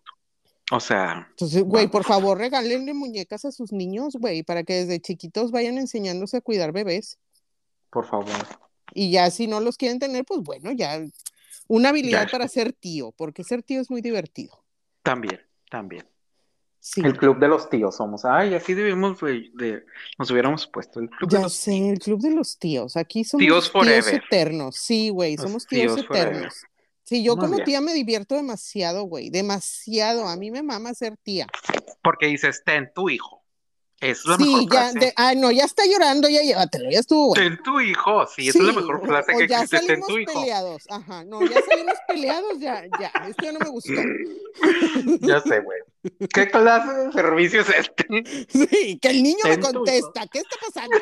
[0.72, 1.92] O sea, Entonces, güey, Vamos.
[1.92, 6.42] por favor, regálenle muñecas a sus niños, güey, para que desde chiquitos vayan enseñándose a
[6.42, 7.20] cuidar bebés.
[7.96, 8.28] Por favor.
[8.94, 11.02] Y ya si no los quieren tener, pues bueno, ya
[11.68, 12.32] una habilidad Ya.
[12.32, 14.64] para ser tío, porque ser tío es muy divertido.
[15.02, 15.40] También,
[15.72, 16.06] también.
[16.82, 18.26] Sí, El club de los tíos somos.
[18.26, 19.86] Ay, así debimos de, de-
[20.20, 22.96] nos hubiéramos puesto el club de ya los sé, el club de los tíos.
[22.98, 23.72] Aquí somos Tíos
[24.14, 24.76] eternos.
[24.76, 26.34] Sí, güey, somos tíos, tíos forever.
[26.34, 26.54] eternos.
[27.04, 27.66] Sí, yo Muy como bien.
[27.66, 30.28] tía me divierto demasiado, güey, demasiado.
[30.28, 31.48] A mí me mama ser tía.
[32.04, 33.44] Porque dices, ten tu hijo.
[34.02, 35.00] Es la sí, mejor ya, frase.
[35.00, 37.42] de, ah, no, ya está llorando, ya llévatelo, ya estuvo, güey.
[37.42, 40.18] Ten tu hijo, sí, esa es la mejor frase o que ya existe, ten tu
[40.18, 40.34] hijo.
[40.34, 43.94] peleados, ajá, no, ya salimos peleados, ya, ya, esto ya no me gustó.
[45.22, 45.80] Ya sé, güey.
[46.34, 48.06] ¿Qué clase de servicio es este?
[48.50, 50.98] Sí, que el niño me Ten contesta, ¿qué está pasando?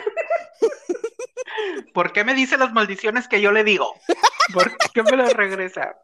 [1.93, 3.93] ¿Por qué me dice las maldiciones que yo le digo?
[4.53, 5.95] ¿Por qué me las regresa?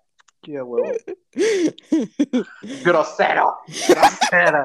[0.41, 0.91] Qué huevo.
[2.83, 3.57] Grosero.
[3.67, 4.63] Grosero.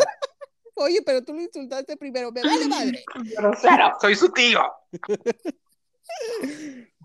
[0.74, 3.04] Oye, pero tú lo insultaste primero, me vale madre.
[3.38, 3.92] Grosero.
[4.00, 4.60] Soy su tío.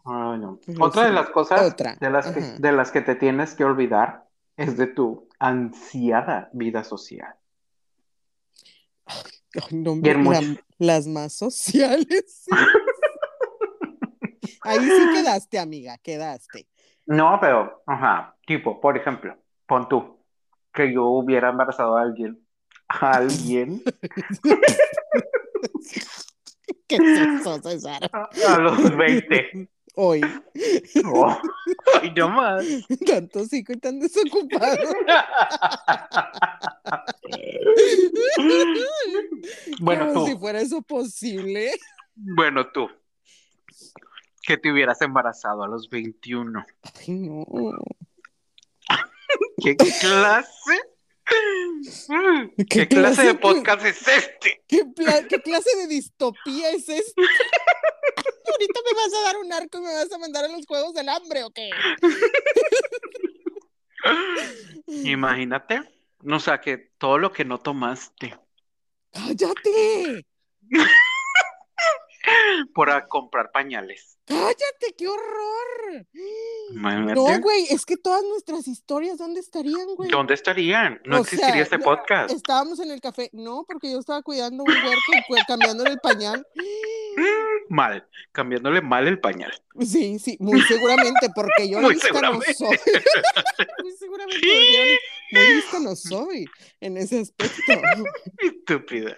[0.06, 0.60] Ay, no.
[0.66, 3.64] Pero Otra de las cosas otra, de las que, de las que te tienes que
[3.64, 7.36] olvidar es de tu ansiada vida social.
[9.72, 10.42] No, Bien, la-
[10.78, 12.44] las más sociales.
[12.46, 12.52] sí.
[14.62, 16.68] Ahí sí quedaste, amiga, quedaste.
[17.06, 20.20] No, pero, ajá, tipo, por ejemplo, pon tú
[20.74, 22.40] que yo hubiera embarazado a alguien,
[22.90, 23.82] a alguien,
[26.88, 28.10] ¿Qué es eso, César?
[28.12, 29.70] A los 20.
[29.96, 30.22] Hoy.
[31.06, 31.38] Oh,
[32.04, 32.66] y no más.
[33.06, 34.78] Tanto cico y tan desocupado.
[39.80, 40.32] Bueno, Como tú.
[40.32, 41.72] si fuera eso posible.
[42.16, 42.90] Bueno, tú.
[44.42, 46.66] Que te hubieras embarazado a los 21.
[47.00, 47.46] Ay, no.
[49.62, 50.80] ¿Qué clase?
[52.58, 54.64] ¿Qué, ¿Qué clase de podcast es este?
[54.68, 54.84] ¿Qué,
[55.42, 57.22] clase de distopía es esta?
[58.52, 60.94] Ahorita me vas a dar un arco y me vas a mandar a los juegos
[60.94, 61.70] del hambre, ¿o qué?
[64.88, 65.82] Imagínate.
[66.28, 68.38] O sea, que todo lo que no tomaste
[69.14, 70.26] ¡Cállate!
[72.74, 74.18] Por a comprar pañales.
[74.26, 74.94] ¡Cállate!
[74.98, 76.06] ¡Qué horror!
[76.72, 77.16] Imagínate.
[77.16, 80.10] No, güey, es que todas nuestras historias, ¿dónde estarían, güey?
[80.12, 81.02] ¿Dónde estarían?
[81.06, 82.32] No O existiría sea, este no, podcast.
[82.32, 83.30] Estábamos en el café.
[83.34, 84.74] No, porque yo estaba cuidando un
[85.28, 86.46] pues, cambiándole el pañal.
[87.70, 89.52] Mal, cambiándole mal el pañal.
[89.80, 92.78] Sí, sí, muy seguramente, porque yo Muy lista no soy.
[93.84, 96.46] muy seguramente, porque yo ni- muy lista no soy
[96.82, 97.74] en ese aspecto.
[98.40, 99.18] Estúpida.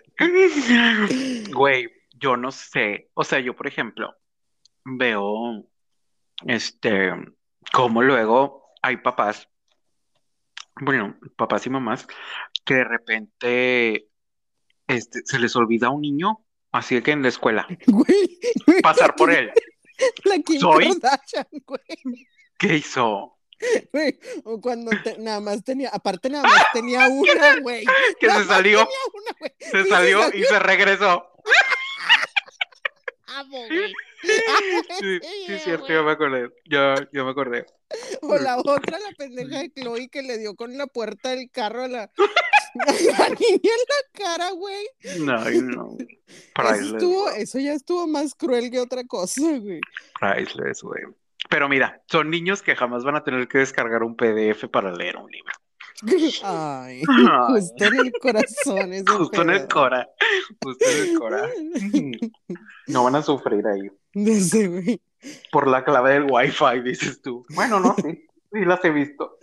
[1.53, 1.89] Güey,
[2.21, 3.09] yo no sé.
[3.13, 4.15] O sea, yo, por ejemplo,
[4.85, 5.65] veo,
[6.45, 7.11] este,
[7.73, 9.47] cómo luego hay papás,
[10.79, 12.07] bueno, papás y mamás,
[12.65, 14.07] que de repente,
[14.87, 19.15] este, se les olvida un niño, así de que en la escuela, Güey, güey, pasar
[19.15, 19.51] por él.
[20.23, 22.27] la Kim Soy- Kardashian, güey.
[22.57, 23.37] ¿Qué hizo?
[23.93, 27.85] Güey, O cuando te- nada más tenía, aparte nada más tenía una, güey.
[28.19, 29.51] Que se salió, una, güey.
[29.59, 31.27] se salió y se regresó.
[33.39, 33.93] Amo, güey.
[34.99, 36.49] Sí, sí, es cierto, ya me acordé.
[36.65, 37.65] Ya, ya me acordé.
[38.21, 41.83] O la otra, la pendeja de Chloe que le dio con la puerta del carro
[41.83, 42.03] a la,
[42.79, 44.85] a la niña en la cara, güey.
[45.19, 45.97] No, no.
[45.97, 47.41] Eso, Priceless, estuvo, güey.
[47.41, 49.81] eso ya estuvo más cruel que otra cosa, güey.
[50.19, 51.03] Priceless, güey.
[51.49, 55.17] Pero mira, son niños que jamás van a tener que descargar un PDF para leer
[55.17, 55.53] un libro.
[56.43, 58.93] Ay, justo en el corazón.
[58.93, 59.67] ese Justo en el.
[59.67, 60.09] Cora.
[60.63, 61.49] Justo en el Cora.
[62.87, 63.89] No van a sufrir ahí.
[64.13, 65.01] No sé, güey.
[65.51, 67.45] Por la clave del Wi-Fi, dices tú.
[67.55, 68.27] Bueno, no, sí.
[68.51, 69.37] Sí las he visto.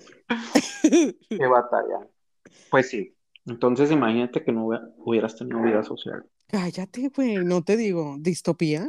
[0.83, 2.07] Qué batalla.
[2.71, 3.15] Pues sí.
[3.47, 6.27] Entonces imagínate que no hubiera- hubieras tenido vida social.
[6.49, 8.87] Cállate, güey, no te digo, distopía.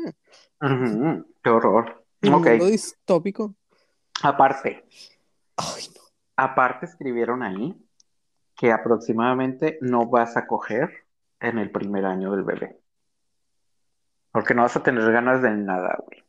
[0.60, 2.06] Qué horror.
[2.24, 3.56] Un mundo distópico.
[4.24, 4.84] Aparte,
[5.56, 5.99] Ay, no.
[6.44, 7.76] Aparte escribieron ahí
[8.56, 10.90] que aproximadamente no vas a coger
[11.40, 12.78] en el primer año del bebé.
[14.32, 16.24] Porque no vas a tener ganas de nada, güey.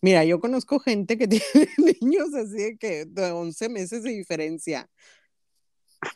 [0.00, 1.68] Mira, yo conozco gente que tiene
[2.00, 4.88] niños así de que de 11 meses de diferencia.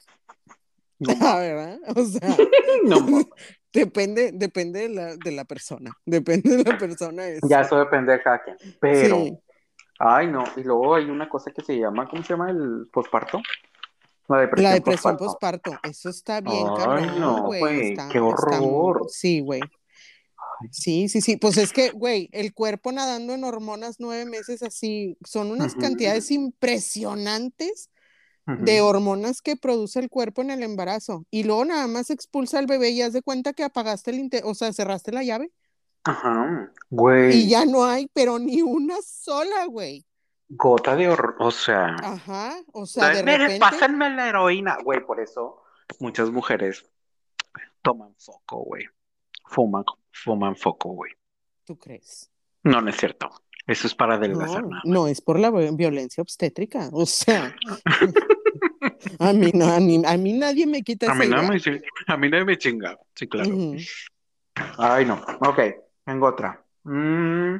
[1.00, 1.78] No, Ah, ¿verdad?
[1.96, 2.36] O sea,
[2.84, 3.28] no
[3.72, 5.90] depende, depende de la, de la persona.
[6.06, 7.26] Depende de la persona.
[7.26, 7.48] esa.
[7.48, 8.56] Ya eso depende de cada quien.
[8.80, 9.38] Pero, Sí.
[10.04, 13.40] Ay no, y luego hay una cosa que se llama, ¿cómo se llama el posparto?
[14.28, 17.60] La depresión, La depresión postparto, eso está bien, Ay, cabrón, no, güey.
[17.60, 18.22] güey, está- qué está
[18.60, 19.06] horror.
[19.08, 19.60] Sí, güey.
[20.70, 21.36] Sí, sí, sí.
[21.36, 26.30] Pues es que, güey, el cuerpo nadando en hormonas nueve meses así, son unas cantidades
[26.30, 27.90] impresionantes
[28.46, 31.24] de hormonas que produce el cuerpo en el embarazo.
[31.30, 34.54] Y luego nada más expulsa al bebé y haz de cuenta que apagaste el, o
[34.54, 35.50] sea, cerraste la llave
[36.04, 40.04] Ajá, güey, y ya no hay, pero ni una sola, güey.
[40.48, 43.60] gota de horror, o sea, Ajá, o sea, de Mire, repente.
[43.60, 45.62] pásenme la heroína, güey, por eso
[46.00, 46.84] muchas mujeres
[47.82, 48.84] toman foco, güey,
[49.46, 51.12] fuman, fuman foco, güey.
[51.64, 52.30] ¿Tú crees?
[52.64, 53.30] No, no es cierto,
[53.66, 54.82] eso es para adelgazar, No, nada.
[54.84, 57.54] no es por la vi- violencia obstétrica, o sea,
[59.20, 61.60] a mí, no, a, mí, a mí nadie me quita A esa mí no me,
[62.08, 63.50] a mí no me chinga, sí, claro.
[64.78, 65.14] Ay, no.
[65.40, 65.60] Ok,
[66.04, 66.64] tengo otra.
[66.84, 67.56] Mm,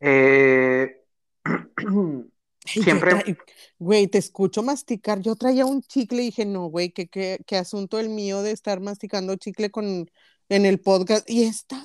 [0.00, 1.04] eh,
[2.64, 3.36] Siempre-
[3.78, 5.20] Güey, te escucho masticar.
[5.20, 8.50] Yo traía un chicle y dije, no, güey, qué, qué, qué asunto el mío de
[8.50, 10.10] estar masticando chicle con,
[10.48, 11.28] en el podcast.
[11.30, 11.82] ¿Y esta?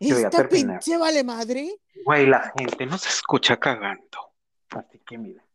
[0.00, 1.76] ¿Esta pinche vale madre?
[2.04, 4.18] Güey, la gente no se escucha cagando.
[4.70, 5.46] Así que mira, que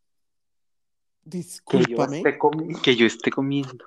[1.30, 2.24] yo Discúlpame.
[2.40, 3.86] comi- que yo esté comiendo.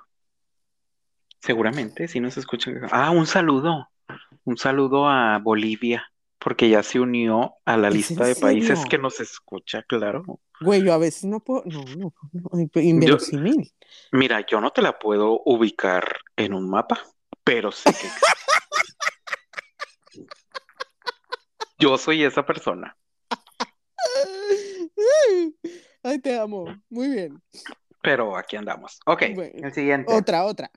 [1.41, 2.89] Seguramente, si no se escucha cagando.
[2.95, 3.89] Ah, un saludo.
[4.43, 8.97] Un saludo a Bolivia, porque ya se unió a la ¿Es lista de países que
[8.97, 10.23] nos escucha, claro.
[10.61, 11.63] Güey, yo a veces no puedo.
[11.65, 12.81] No, no, no.
[12.81, 13.73] Inverosímil.
[14.11, 16.99] Mira, yo no te la puedo ubicar en un mapa,
[17.43, 18.07] pero sé que
[21.79, 22.95] yo soy esa persona.
[26.03, 26.65] Ay, te amo.
[26.89, 27.41] Muy bien.
[28.01, 28.99] Pero aquí andamos.
[29.07, 30.13] Ok, Bueno, el siguiente.
[30.13, 30.69] Otra, otra.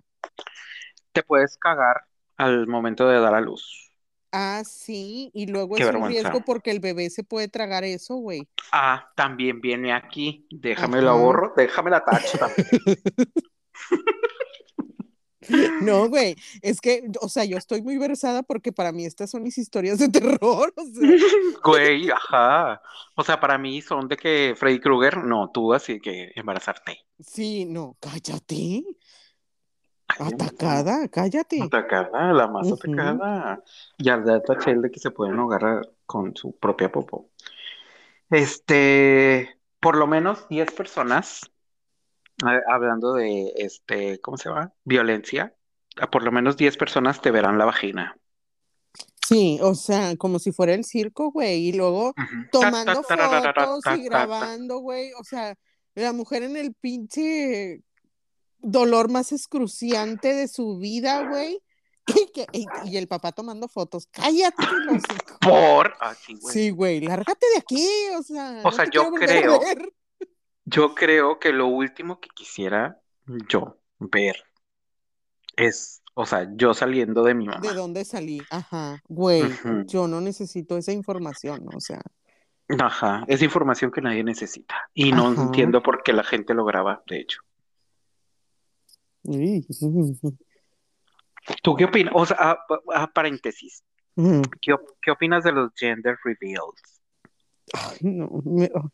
[1.12, 2.07] Te puedes cagar
[2.38, 3.92] al momento de dar a luz.
[4.32, 8.16] Ah, sí, y luego Qué es un riesgo porque el bebé se puede tragar eso,
[8.16, 8.48] güey.
[8.72, 10.46] Ah, también viene aquí.
[10.50, 11.12] Déjame Ajá.
[11.12, 12.66] borro, déjame la tacho también.
[15.80, 19.42] No, güey, es que, o sea, yo estoy muy versada porque para mí estas son
[19.42, 20.08] mis historias de
[20.40, 21.14] terror, o sea,
[21.64, 22.82] Güey, ajá.
[23.14, 27.04] O sea, para mí son de que Freddy Krueger, no, tú así que embarazarte.
[27.20, 28.84] sí, no, cállate,
[30.18, 31.62] atacada, cállate.
[31.62, 33.62] Atacada, la más atacada.
[33.96, 37.30] Y al de Tachel de que se pueden ahogar con su propia popó.
[38.30, 41.50] Este, por lo menos 10 personas,
[42.46, 44.72] eh, hablando de, este, ¿cómo se llama?
[44.84, 45.54] Violencia.
[46.00, 48.16] a Por lo menos 10 personas te verán la vagina.
[49.26, 52.14] Sí, o sea, como si fuera el circo, güey, y luego
[52.50, 55.54] tomando Ta, ta, tararara, fotos y grabando, güey, o sea,
[55.94, 57.82] la mujer en el pinche
[58.58, 61.60] dolor más excruciante de su vida, güey,
[62.06, 64.06] y, que- y- y el papá tomando fotos.
[64.10, 65.02] Cállate, los.
[65.40, 66.52] Por, ah, sí, güey.
[66.54, 67.86] Sí, güey, lárgate de aquí,
[68.18, 69.60] o sea, O sea, yo creo-.
[70.64, 73.00] Yo creo que lo último que quisiera
[73.48, 74.36] yo ver
[75.56, 77.72] es, o sea, yo saliendo de mi ¿De mamá.
[77.72, 78.42] dónde salí?
[78.50, 79.44] Ajá, güey,
[79.86, 82.00] yo no necesito esa información, o sea,
[82.80, 84.90] Ajá, es información que nadie necesita.
[84.92, 85.42] Y no Ajá.
[85.42, 87.40] entiendo por qué la gente lo graba, de hecho.
[91.62, 92.12] ¿Tú qué opinas?
[92.16, 93.82] O sea, ah, pa- ah, paréntesis.
[94.60, 97.02] ¿qué, qué opinas de los gender reveals?
[97.72, 98.90] Ay, no, me- oh,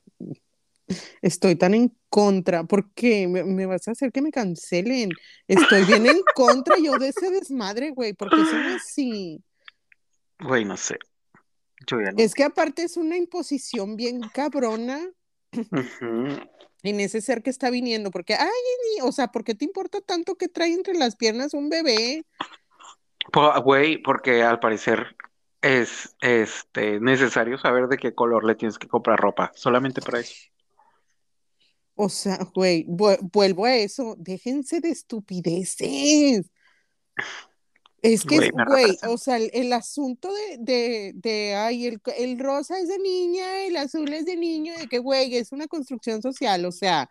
[1.23, 5.11] estoy tan en contra, porque me, me vas a hacer que me cancelen.
[5.49, 9.43] Estoy bien en contra yo de ese desmadre, güey, porque son así.
[10.41, 10.99] Güey, no sé.
[11.87, 12.19] Yo ya no.
[12.19, 15.01] Es que aparte es una imposición bien cabrona
[15.53, 16.41] Ujú.
[16.85, 18.49] En ese ser que está viniendo, porque, ay,
[18.95, 22.25] ni- o sea, ¿por qué te importa tanto que trae entre las piernas un bebé?
[23.33, 25.17] Po- Güey, porque al parecer
[25.63, 30.35] es este necesario saber de qué color le tienes que comprar ropa, solamente para eso.
[31.95, 36.51] O sea, güey, vu- vuelvo a eso, déjense de estupideces.
[38.05, 42.79] Es que, Güey, o sea, el, el asunto de, de, de, ay, el, el rosa
[42.79, 46.67] es de niña, el azul es de niño, de que, güey, es una construcción social,
[46.67, 47.11] o sea,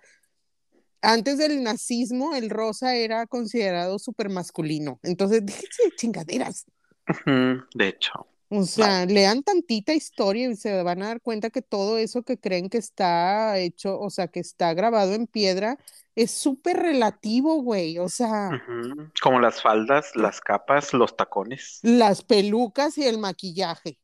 [1.01, 6.67] antes del nazismo, el rosa era considerado súper masculino, entonces, déjense de chingaderas.
[7.25, 8.27] De hecho.
[8.55, 12.37] O sea, lean tantita historia y se van a dar cuenta que todo eso que
[12.39, 15.79] creen que está hecho, o sea, que está grabado en piedra,
[16.15, 17.97] es súper relativo, güey.
[17.97, 18.49] O sea.
[19.21, 21.79] Como las faldas, las capas, los tacones.
[21.81, 23.99] las pelucas y el maquillaje.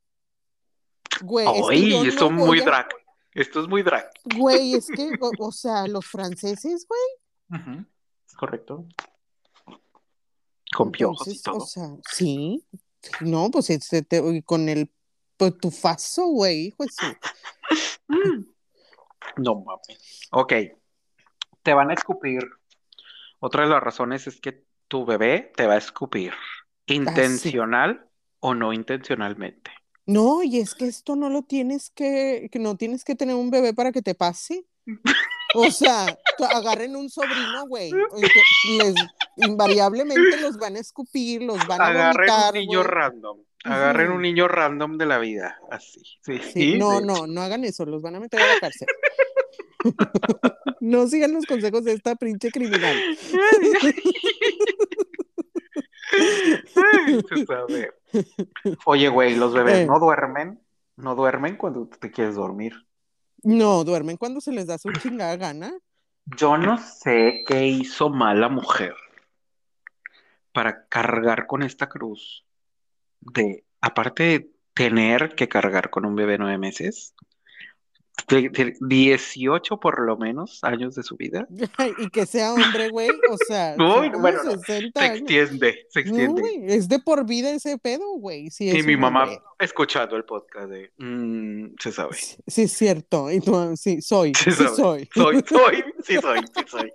[1.21, 2.87] Güey, es que Ay, yo esto no muy a- drag.
[3.33, 4.09] Esto es muy drag.
[4.35, 7.79] Güey, es que, o, o sea, los franceses, güey.
[8.27, 8.85] Es correcto.
[10.75, 11.57] Con piojos y Entonces, todo.
[11.57, 12.63] o sea, sí.
[13.21, 14.91] No, pues este, te- con el
[15.37, 17.17] pues, tufazo, güey, hijo de su-
[19.37, 20.27] No mames.
[20.31, 20.53] Ok.
[21.63, 22.39] Te van a escupir.
[23.39, 26.33] Otra de las razones es que tu bebé te va a escupir.
[26.87, 29.71] Intencional o no intencionalmente.
[30.05, 33.51] No, y es que esto no lo tienes que, que no tienes que tener un
[33.51, 34.65] bebé para que te pase.
[35.55, 36.05] O sea,
[36.53, 37.91] agarren un sobrino, güey,
[38.77, 38.95] les
[39.37, 43.37] invariablemente los van a escupir, los van a Agarren vomitar, un niño random.
[43.63, 45.57] Agarren un niño random de la vida.
[45.71, 46.01] Así.
[46.21, 46.39] Sí.
[46.53, 48.87] Sí, no, no, no hagan eso, los van a meter a la cárcel.
[50.81, 52.95] No sigan los consejos de esta pinche criminal.
[58.85, 59.85] Oye, güey, los bebés Eh.
[59.85, 60.59] no duermen.
[60.95, 62.73] No duermen cuando te quieres dormir.
[63.43, 65.73] No, duermen cuando se les da su chingada gana.
[66.25, 68.95] Yo no sé qué hizo mal la mujer
[70.51, 72.45] para cargar con esta cruz
[73.21, 77.15] de, aparte de tener que cargar con un bebé nueve meses,
[78.27, 81.47] 18 por lo menos años de su vida.
[81.99, 86.41] Y que sea hombre, güey, o sea, Uy, bueno, no, 60 Se extiende, se extiende.
[86.41, 88.49] güey, es de por vida ese pedo, güey.
[88.49, 89.39] Si Y mi mamá hombre.
[89.59, 92.15] escuchando el podcast de, "Mm, se sabe.
[92.15, 93.31] Sí, sí es cierto.
[93.31, 95.09] Y tú, sí, soy, Sí sí, soy.
[95.13, 96.91] Soy, soy, sí soy, sí soy.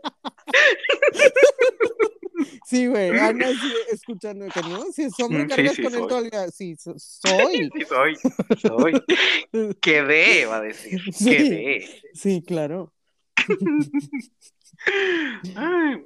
[2.66, 3.18] Sí, güey.
[3.18, 6.24] Ana sí, escuchando no, si es hombre, sí, cargas sí, con soy.
[6.24, 6.50] el día.
[6.50, 7.70] Sí, so- soy.
[7.74, 8.16] Sí soy,
[8.60, 9.74] soy.
[9.80, 11.00] Quedé, va a decir.
[11.12, 11.30] Sí.
[11.30, 11.88] Quedé.
[12.14, 12.92] Sí, claro.
[15.56, 16.04] Ay.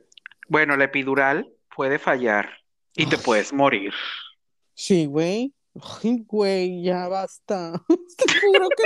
[0.48, 2.50] Bueno, la epidural puede fallar
[2.94, 3.92] y te puedes morir.
[4.74, 5.52] Sí, güey.
[6.02, 7.80] Ay, güey, ya basta.
[7.88, 8.84] Te juro que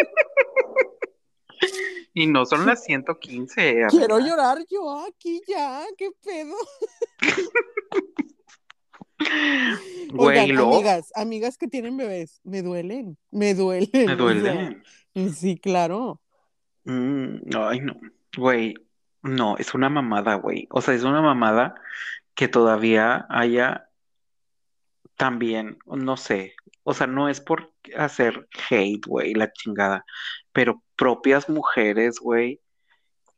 [2.14, 3.86] Y no son las 115.
[3.88, 5.82] quiero llorar yo aquí ya.
[5.96, 6.54] ¿Qué pedo?
[10.12, 13.88] Güey, Oigan, amigas, amigas que tienen bebés, me duelen, me duelen.
[13.92, 14.82] Me o sea, duele.
[15.32, 16.20] sí, claro.
[16.84, 17.94] Mm, ay, no.
[18.36, 18.74] Güey,
[19.22, 20.66] no, es una mamada, güey.
[20.70, 21.76] O sea, es una mamada
[22.34, 23.88] que todavía haya
[25.16, 26.54] también, no sé.
[26.82, 30.04] O sea, no es por hacer hate, güey, la chingada.
[30.52, 32.60] Pero propias mujeres, güey,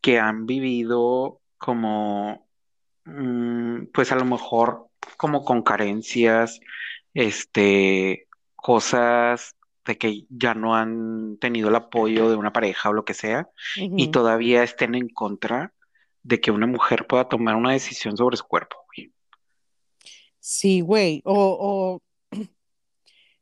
[0.00, 2.46] que han vivido como,
[3.04, 6.60] mm, pues a lo mejor como con carencias,
[7.14, 13.04] este, cosas de que ya no han tenido el apoyo de una pareja o lo
[13.04, 15.74] que sea, y todavía estén en contra
[16.22, 19.12] de que una mujer pueda tomar una decisión sobre su cuerpo, güey.
[20.40, 21.22] Sí, güey.
[21.24, 22.02] O, o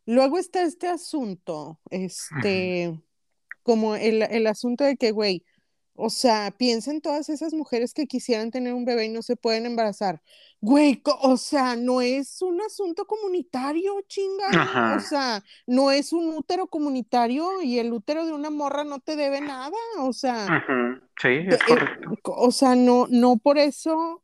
[0.06, 3.00] luego está este asunto, este,
[3.62, 5.44] como el, el asunto de que, güey,
[5.94, 9.36] o sea, piensa en todas esas mujeres que quisieran tener un bebé y no se
[9.36, 10.22] pueden embarazar.
[10.60, 14.62] Güey, o sea, no es un asunto comunitario, chingada.
[14.62, 14.96] Ajá.
[14.96, 19.16] O sea, no es un útero comunitario y el útero de una morra no te
[19.16, 19.76] debe nada.
[19.98, 20.64] O sea,
[21.20, 22.32] Sí, es eh, correcto.
[22.36, 24.22] o sea, no, no por eso,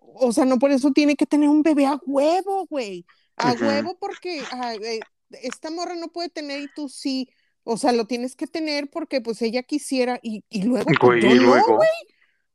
[0.00, 3.04] o sea, no por eso tiene que tener un bebé a huevo, güey.
[3.42, 5.00] A huevo porque eh,
[5.42, 7.28] esta morra no puede tener y tú sí.
[7.64, 11.26] O sea, lo tienes que tener porque pues ella quisiera y, y luego pues, Güey,
[11.32, 11.88] y luego, güey.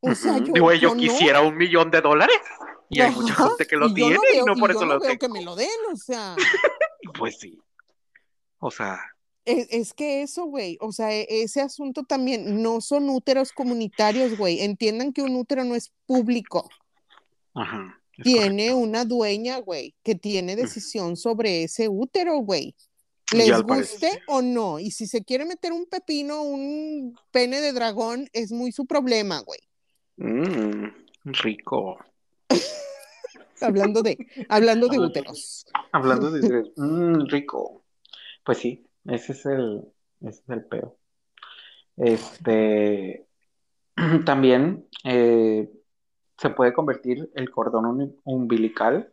[0.00, 1.00] O sea, yo, güey, yo yo no.
[1.00, 2.36] quisiera un millón de dólares
[2.88, 4.86] y hay mucha gente que lo y tiene no y no y por yo eso
[4.86, 5.34] no lo veo que tengo.
[5.34, 6.36] me lo den, o sea,
[7.18, 7.58] Pues sí,
[8.58, 9.00] o sea,
[9.44, 14.36] es, es que eso, güey, o sea, e- ese asunto también, no son úteros comunitarios,
[14.36, 16.68] güey, entiendan que un útero no es público,
[17.54, 22.74] ajá, es tiene una dueña, güey, que tiene decisión sobre ese útero, güey.
[23.32, 28.28] Les guste o no, y si se quiere meter un pepino, un pene de dragón,
[28.32, 29.60] es muy su problema, güey.
[30.16, 30.86] Mm,
[31.24, 31.98] rico.
[33.60, 35.66] Hablando de, hablando de úteros.
[35.90, 37.84] Hablando de mm, rico.
[38.44, 39.82] Pues sí, ese es el,
[40.20, 40.96] ese es el peor.
[41.96, 43.26] Este,
[44.24, 45.68] también eh,
[46.38, 49.12] se puede convertir el cordón umbilical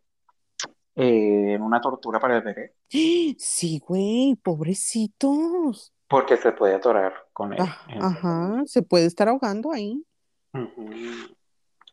[0.95, 5.93] eh, en una tortura para el bebé, Sí, güey, pobrecitos.
[6.07, 7.59] porque se puede atorar con él.
[7.61, 10.05] Ah, Ajá, se puede estar ahogando ahí.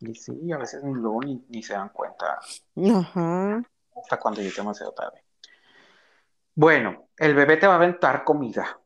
[0.01, 2.39] Y sí, a veces ni luego ni, ni se dan cuenta
[2.95, 3.62] Ajá.
[3.97, 5.24] hasta cuando ya es demasiado tarde.
[6.55, 8.81] Bueno, el bebé te va a aventar comida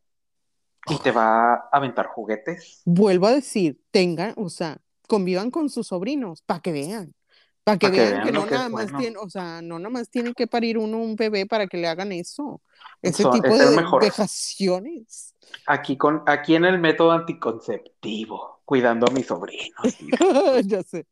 [0.86, 2.82] y te va a aventar juguetes.
[2.84, 4.78] Vuelvo a decir, tengan, o sea,
[5.09, 7.14] convivan con sus sobrinos para que vean.
[7.62, 8.98] Para que Pa' que vean que no que nada más bueno.
[8.98, 11.88] tiene, o sea, no nada más tiene que parir uno un bebé para que le
[11.88, 12.61] hagan eso.
[13.00, 15.34] Ese tipo es de vejaciones.
[15.66, 19.76] Aquí, con, aquí en el método anticonceptivo, cuidando a mis sobrinos.
[20.66, 21.07] Ya sé.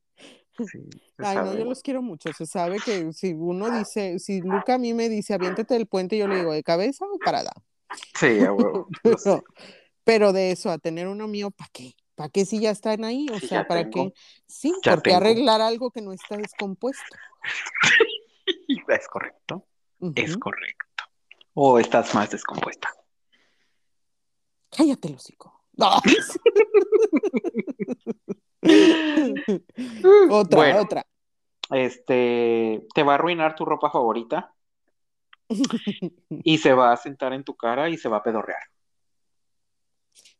[0.58, 0.80] Sí,
[1.18, 2.30] Ay, no, yo los quiero mucho.
[2.32, 6.18] Se sabe que si uno dice, si Luca a mí me dice, aviéntate del puente,
[6.18, 7.52] yo le digo, ¿de cabeza o parada?
[8.14, 8.88] Sí, a huevo.
[9.02, 9.44] Pero,
[10.04, 11.94] pero de eso, a tener uno mío, ¿para qué?
[12.14, 13.26] ¿Para qué si ya están ahí?
[13.32, 14.10] O Sí, sea, ¿para tengo.
[14.12, 14.20] qué?
[14.46, 15.24] Sí, Ya ¿por qué tengo.
[15.24, 17.02] arreglar algo que no está descompuesto?
[18.88, 19.66] Es correcto,
[20.14, 21.04] es correcto.
[21.54, 22.88] O estás más descompuesta.
[24.70, 25.62] Cállate, el hocico.
[25.74, 25.90] No.
[30.30, 30.82] otra, Bueno.
[30.82, 31.06] otra.
[31.70, 34.54] Este, te va a arruinar tu ropa favorita
[36.44, 38.62] y se va a sentar en tu cara y se va a pedorrear.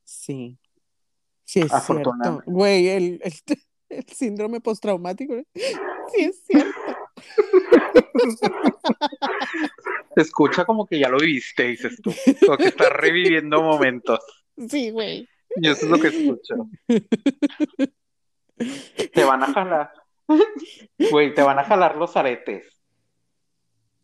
[0.05, 0.59] Sí.
[1.53, 2.15] Sí, es cierto.
[2.47, 3.33] Güey, el, el,
[3.91, 5.35] el síndrome postraumático.
[5.35, 5.47] ¿eh?
[5.55, 6.81] Sí, es cierto.
[10.15, 12.11] Se escucha como que ya lo viviste, dices tú.
[12.47, 14.21] Como que estás reviviendo momentos.
[14.67, 15.29] Sí, güey.
[15.57, 16.55] Y eso es lo que escucho.
[19.13, 19.93] Te van a jalar.
[21.11, 22.72] Güey, te van a jalar los aretes.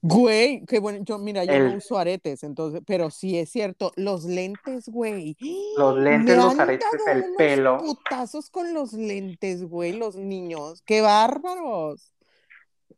[0.00, 1.04] Güey, qué bueno.
[1.04, 3.92] Yo, mira, yo no uso aretes, entonces, pero sí es cierto.
[3.96, 5.36] Los lentes, güey.
[5.76, 7.78] Los lentes, los aretes, el unos pelo.
[7.78, 10.82] putazos con los lentes, güey, los niños.
[10.82, 12.12] ¡Qué bárbaros!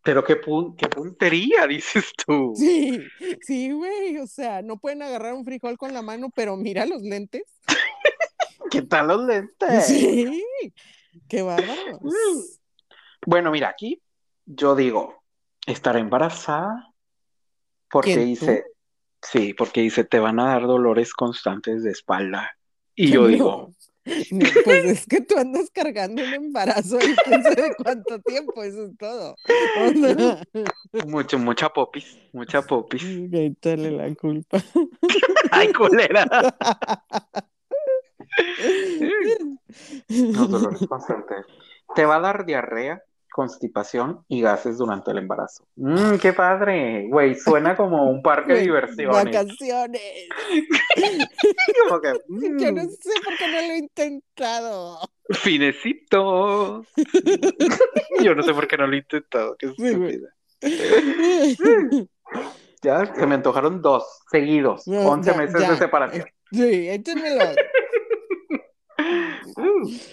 [0.02, 2.52] Pero qué, pun- qué puntería, dices tú.
[2.54, 3.00] Sí,
[3.42, 4.18] sí, güey.
[4.18, 7.44] O sea, no pueden agarrar un frijol con la mano, pero mira los lentes.
[8.70, 9.86] ¿Qué tal los lentes?
[9.86, 10.42] Sí,
[11.28, 12.00] qué bárbaros.
[13.26, 14.00] Bueno, mira, aquí
[14.46, 15.22] yo digo,
[15.66, 16.89] estar embarazada
[17.90, 18.64] porque ¿Quién, dice,
[19.22, 22.56] sí, porque dice, te van a dar dolores constantes de espalda.
[22.94, 23.28] Y yo no.
[23.28, 23.74] digo,
[24.30, 28.86] No, pues es que tú andas cargando un embarazo y quién sabe cuánto tiempo, eso
[28.86, 29.34] es todo.
[29.34, 30.42] O sea,
[31.06, 33.02] mucho, mucha popis, mucha popis.
[33.04, 34.62] échale la culpa.
[35.50, 36.26] Ay, culera.
[40.08, 41.46] Los dolores constantes.
[41.94, 45.64] Te va a dar diarrea constipación y gases durante el embarazo.
[45.76, 49.24] Mmm, qué padre, güey, suena como un parque de diversiones.
[49.24, 50.00] Vacaciones.
[51.88, 52.12] Como que,
[52.58, 54.98] Yo no mm, sé por qué no lo he intentado.
[55.30, 56.86] finecitos.
[58.22, 59.72] Yo no sé por qué no lo he intentado, qué
[60.62, 62.08] Sí.
[62.82, 65.70] Ya se me antojaron dos seguidos, No, 11 ya, meses ya.
[65.70, 66.26] de separación.
[66.50, 67.44] Sí, échenmelo.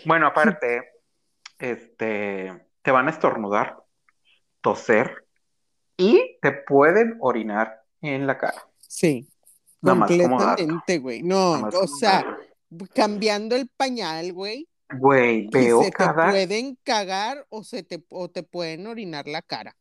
[0.06, 0.84] Bueno, aparte,
[1.60, 3.84] este, te van a estornudar,
[4.62, 5.26] toser
[5.98, 8.66] y te pueden orinar en la cara.
[8.80, 9.28] Sí,
[9.82, 11.22] Nada completamente, güey.
[11.22, 12.24] No, más o sea,
[12.70, 12.86] dato.
[12.96, 18.44] cambiando el pañal, güey, Güey, veo se te pueden cagar o se te, o te
[18.44, 19.76] pueden orinar la cara.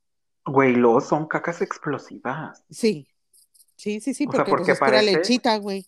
[0.44, 3.06] güey, luego son cacas explosivas, Sí,
[3.76, 5.86] sí, sí, sí, O sea, porque, pues, porque es parece- lechita, güey.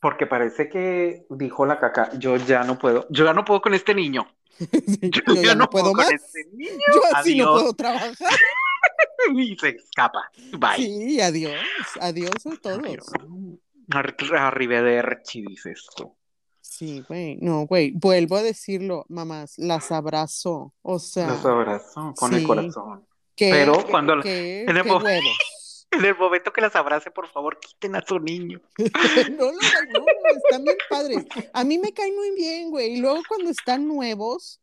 [0.00, 3.74] porque parece que dijo la caca, yo ya no puedo, yo ya no puedo con
[3.74, 4.24] este niño,
[5.00, 6.10] yo, Yo ya no puedo más.
[6.10, 7.60] este niño, Yo así no adiós.
[7.60, 8.14] puedo trabajar.
[9.36, 10.76] y se escapa, bye.
[10.76, 11.54] Sí, adiós,
[12.00, 12.80] adiós a todos.
[13.92, 16.14] Ar- Arrivederci, dices tú.
[16.60, 22.32] Sí, güey, no, güey, vuelvo a decirlo, mamás, las abrazo, o sea, Los abrazo con
[22.32, 22.46] el sí.
[22.46, 23.06] corazón.
[23.34, 25.38] qué, pero qué- cuando- qué- el qué mo- huevos.
[25.92, 28.60] En el momento que las abrace, por favor, quiten a su niño.
[29.30, 30.06] No, no, no,
[30.44, 31.24] están bien padres.
[31.52, 32.94] A mí me caen muy bien, güey.
[32.94, 34.60] Y luego cuando están nuevos,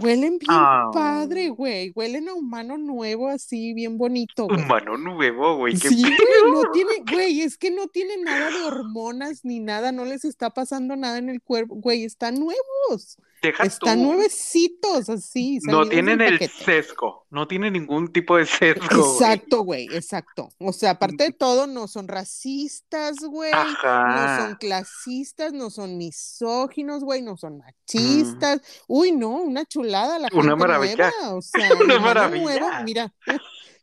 [0.00, 0.90] huelen bien Ah.
[0.92, 1.90] padre, güey.
[1.94, 4.62] Huelen a humano nuevo, así, bien bonito, güey.
[4.62, 5.76] Humano nuevo, güey.
[5.76, 9.90] qué Sí, güey, no tiene, güey, es que no tiene nada de hormonas ni nada,
[9.92, 14.04] no les está pasando nada en el cuerpo, güey, están nuevos, Deja están tú.
[14.04, 16.52] nuevecitos, así, No tienen el paquete.
[16.64, 17.26] sesgo.
[17.30, 19.14] No tienen ningún tipo de sesgo.
[19.14, 20.48] Exacto, güey, exacto.
[20.58, 23.52] O sea, aparte de todo, no son racistas, güey.
[23.52, 28.60] No son clasistas, no son misóginos, güey, no son machistas.
[28.88, 30.38] Uy, no, una chulada la Mm.
[30.38, 31.12] Una gente maravilla.
[31.20, 32.42] nueva, o sea, Una maravilla.
[32.42, 33.14] nuevo, mira,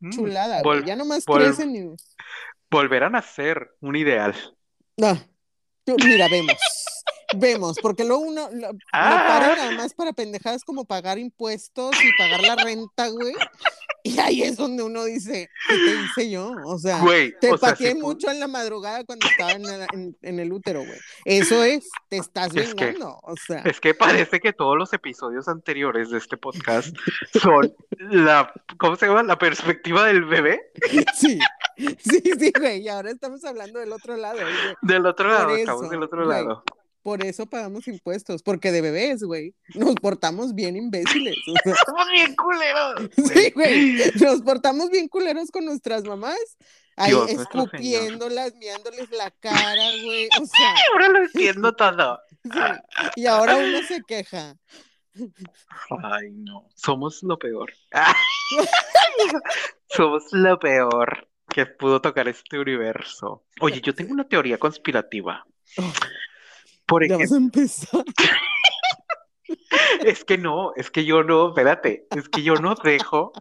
[0.02, 0.10] Mm.
[0.12, 1.96] chulada, güey, ya nomás vol- crecen y...
[2.70, 4.36] Volverán a ser un ideal.
[5.02, 5.18] Ah,
[5.86, 6.54] tú- mira, vemos,
[7.36, 9.26] vemos, porque luego uno lo, lo Ah.
[9.28, 13.34] para nada más para pendejadas como pagar impuestos y pagar la renta, güey.
[14.04, 16.54] Y ahí es donde uno dice, ¿qué te hice yo?
[16.66, 19.82] O sea, Güey, te o sea, si mucho en la madrugada cuando estaba en el,
[19.94, 20.98] en- en el útero, güey.
[21.26, 23.60] Eso es, te estás Es que- vengando, o sea.
[23.66, 26.96] Es que parece que todos los episodios anteriores de este podcast
[27.42, 29.24] son la, ¿cómo se llama?
[29.24, 30.62] La perspectiva del bebé.
[31.18, 31.38] Sí,
[32.00, 32.82] sí, sí, güey.
[32.84, 34.76] Y ahora estamos hablando del otro lado, güey.
[34.84, 36.44] Del otro lado, estamos del otro güey.
[36.44, 36.64] lado.
[37.08, 41.38] Por eso pagamos impuestos, porque de bebés, güey, nos portamos bien imbéciles.
[41.48, 41.74] o sea.
[41.80, 43.10] Estamos bien culeros.
[43.34, 44.12] Sí, güey.
[44.20, 46.38] Nos portamos bien culeros con nuestras mamás.
[46.98, 50.28] Ahí Dios escupiéndolas, miándoles la cara, güey.
[50.38, 52.20] O sea, Ahora lo entiendo todo.
[52.44, 52.50] sí.
[53.16, 54.58] Y ahora uno se queja.
[56.04, 56.68] Ay, no.
[56.76, 57.72] Somos lo peor.
[59.96, 63.46] Somos lo peor que pudo tocar este universo.
[63.62, 65.48] Oye, yo tengo una teoría conspirativa.
[65.78, 65.94] Oh,
[66.88, 67.62] Por ejemplo,
[70.04, 73.32] es que no, es que yo no, espérate, es que yo no dejo,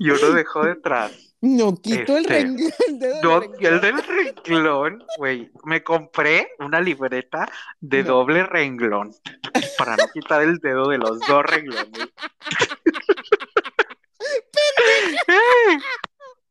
[0.00, 1.12] yo no dejo detrás.
[1.40, 3.74] No quito el, Este, renglón, el dedo del No, renglón.
[3.74, 5.50] el del renglón, güey.
[5.64, 7.48] Me compré una libreta
[7.80, 8.08] de No.
[8.14, 9.14] doble renglón
[9.78, 11.92] para no quitar el dedo de los dos renglones.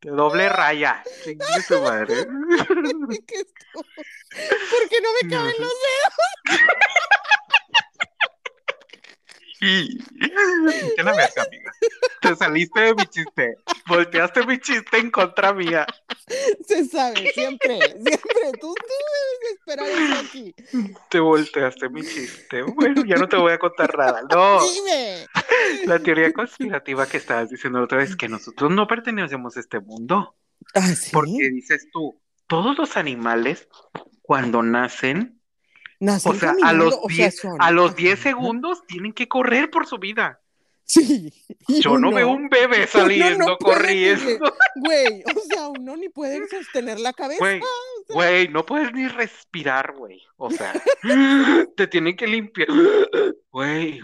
[0.02, 1.04] De doble raya.
[1.24, 2.16] Chingue su madre.
[3.28, 3.44] ¿Qué?
[3.74, 5.74] ¿Por qué no me caben los
[11.00, 11.72] A la verga, amiga.
[12.22, 13.58] Te saliste de mi chiste.
[13.88, 15.86] Volteaste mi chiste en contra mía.
[16.66, 18.52] Se sabe, siempre, siempre.
[18.60, 18.94] Tú, tú
[19.44, 20.56] debes esperar eso aquí.
[21.10, 22.64] Te volteaste mi chiste.
[22.64, 24.22] Bueno, ya no te voy a contar nada.
[24.30, 24.60] No.
[24.70, 25.26] Dime.
[25.86, 29.60] La teoría conspirativa que estabas diciendo la otra vez es que nosotros no pertenecemos a
[29.60, 30.36] este mundo.
[30.74, 31.12] Ah, sí.
[31.14, 33.68] Porque dices tú, todos los animales
[34.22, 35.37] cuando nacen,
[36.00, 38.24] Nacen o sea, a los o sea, 10, son- a los 10 Ajá.
[38.30, 40.40] segundos tienen que correr por su vida.
[40.84, 41.34] Sí.
[41.68, 44.40] Yo no veo un bebé saliendo no corriendo.
[44.76, 47.40] Güey, o sea, uno ni puede sostener la cabeza.
[47.40, 47.62] Güey,
[48.10, 50.22] güey, no puedes ni respirar, güey.
[50.38, 50.74] O sea,
[51.76, 52.68] te tienen que limpiar.
[53.52, 54.00] Güey.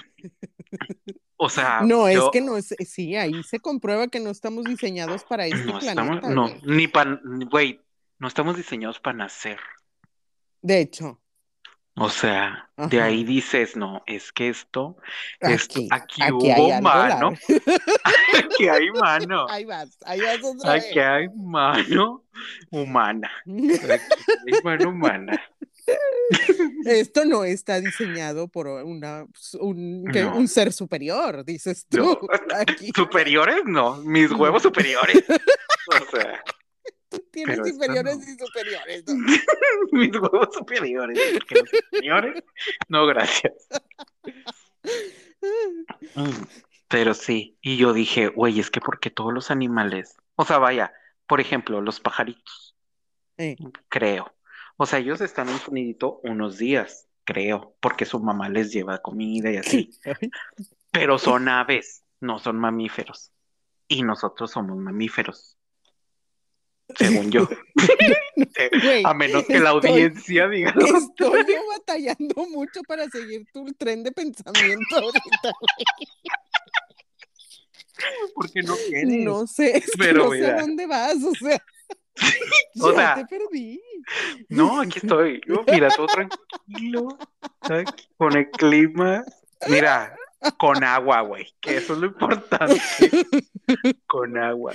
[1.38, 5.24] O sea, No, es que no es, sí, ahí se comprueba que no estamos diseñados
[5.26, 6.02] para este no planeta.
[6.18, 6.62] estamos, no, güey.
[6.64, 7.20] ni para,
[7.52, 7.82] güey,
[8.18, 9.60] no estamos diseñados para nacer.
[10.62, 11.20] De hecho,
[11.96, 14.98] O sea, de ahí dices, no, es que esto,
[15.39, 17.34] esto, aquí, aquí, hubo mano,
[18.34, 22.24] aquí hay mano, Ahí vas, ahí vas aquí hay mano
[22.72, 24.08] humana, aquí
[24.48, 25.39] hay mano humana.
[26.86, 29.26] Esto no está diseñado por una,
[29.60, 30.36] un, que- No.
[30.38, 31.98] un ser superior, dices tú.
[31.98, 32.20] No,
[32.58, 32.91] Aquí.
[32.96, 35.24] Superiores, no, mis huevos superiores.
[35.86, 36.41] O sea,
[37.32, 38.24] tienes pero inferiores no.
[38.24, 39.03] y superiores.
[39.07, 39.16] ¿no?
[39.91, 41.20] mis huevos superiores.
[41.34, 42.43] porque los superiores,
[42.88, 43.53] no, gracias.
[46.88, 50.93] Pero sí, y yo dije, güey, es que porque todos los animales, o sea, vaya,
[51.26, 52.76] por ejemplo, los pajaritos,
[53.38, 53.55] Eh,
[53.89, 54.32] creo.
[54.78, 59.01] O sea, ellos están en su nidito unos días, creo, porque su mamá les lleva
[59.01, 59.89] comida y así.
[60.91, 63.32] Pero son aves, no son mamíferos.
[63.88, 65.57] Y nosotros somos mamíferos.
[66.98, 67.48] Según yo.
[69.06, 70.74] A menos que la audiencia diga.
[70.78, 71.46] Estoy
[71.78, 75.52] batallando mucho para seguir tu tren de pensamiento ahorita.
[78.36, 79.24] Porque no quieres.
[79.24, 80.58] No sé, es que Pero no sé mira.
[80.58, 81.64] a dónde vas, o sea.
[82.80, 83.82] O ya sea, te perdí.
[84.50, 85.42] No, aquí estoy.
[85.48, 87.18] Yo, mira, todo tranquilo.
[88.18, 89.24] con el clima.
[89.68, 90.16] Mira,
[90.58, 91.48] con agua, güey.
[91.60, 92.80] Que eso es lo importante.
[94.08, 94.74] Con agua.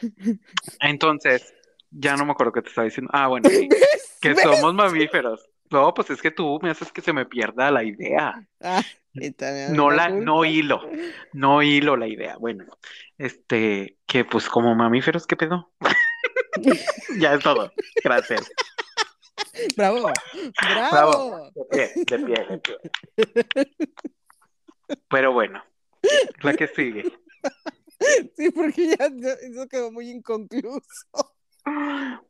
[0.80, 1.54] Entonces,
[1.90, 3.10] ya no me acuerdo qué te estaba diciendo.
[3.14, 3.48] Ah, bueno,
[4.20, 5.48] que somos mamíferos.
[5.70, 8.46] No, pues es que tú me haces que se me pierda la idea.
[8.60, 8.82] Ah,
[9.70, 10.24] No la, culpa.
[10.24, 10.82] no hilo,
[11.32, 12.36] no hilo la idea.
[12.36, 12.66] Bueno,
[13.16, 15.72] este, que pues como mamíferos, ¿qué pedo?
[17.18, 17.72] Ya es todo.
[18.04, 18.50] Gracias.
[19.76, 20.10] Bravo,
[20.90, 21.50] bravo.
[21.54, 23.72] De pie, de pie, de pie.
[25.08, 25.62] Pero bueno,
[26.42, 27.04] la que sigue.
[28.36, 31.06] Sí, porque ya, eso quedó muy inconcluso.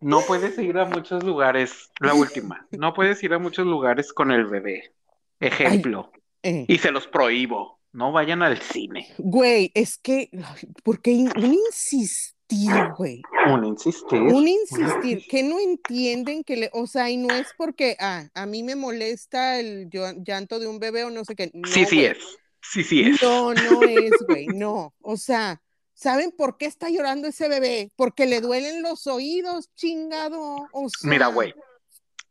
[0.01, 4.31] No puedes ir a muchos lugares, la última, no puedes ir a muchos lugares con
[4.31, 4.93] el bebé.
[5.41, 9.09] Ejemplo, Eh, y se los prohíbo, no vayan al cine.
[9.17, 13.23] güey, es que, ay, ¿por qué in- un insistir, güey?
[13.51, 14.21] Un insistir.
[14.21, 18.45] Un insistir, que no entienden que le, o sea, y no es porque, ah, a
[18.45, 21.51] mí me molesta el llanto de un bebé o no sé qué.
[21.55, 22.07] No, Sí, sí güey.
[22.09, 22.19] es.
[22.63, 23.23] Sí, sí es.
[23.23, 24.95] No, no es, güey, no.
[25.03, 25.61] O sea,
[25.95, 27.91] ¿saben por qué está llorando ese bebé?
[27.97, 30.69] Porque le duelen los oídos, chingado.
[30.73, 31.55] O sea, Mira, güey,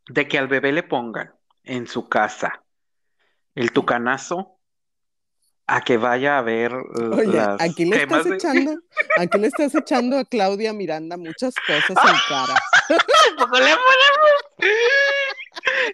[0.07, 2.63] de que al bebé le pongan en su casa
[3.55, 4.57] el tucanazo
[5.67, 8.75] a que vaya a ver Oye, las aquí le estás de- echando,
[9.17, 12.55] aquí le estás echando a Claudia Miranda muchas cosas en cara.
[13.49, 13.79] Ponemos.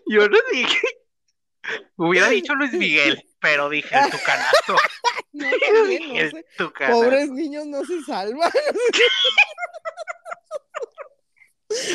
[0.07, 0.87] Yo no dije.
[1.95, 4.75] Hubiera dicho Luis Miguel, pero dije el tucanazo.
[5.33, 6.45] No, también, no el sé.
[6.57, 6.99] tucanazo.
[6.99, 8.51] Pobres niños no se salvan.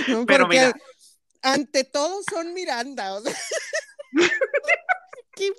[0.09, 0.73] No, Pero mira.
[1.43, 3.15] ante todo son Miranda.
[3.15, 3.35] o sea.
[5.35, 5.51] Aquí,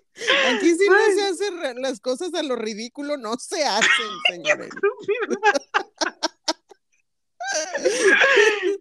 [0.55, 3.89] aquí sí no se hacen las cosas a lo ridículo, no se hacen,
[4.29, 4.69] señores.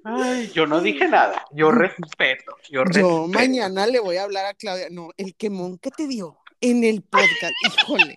[0.05, 1.45] Ay, yo no dije nada.
[1.53, 2.57] Yo respeto.
[2.70, 3.29] Yo, Yo respeto.
[3.29, 4.89] mañana le voy a hablar a Claudia.
[4.91, 8.14] No, el quemón que te dio en el podcast, híjole.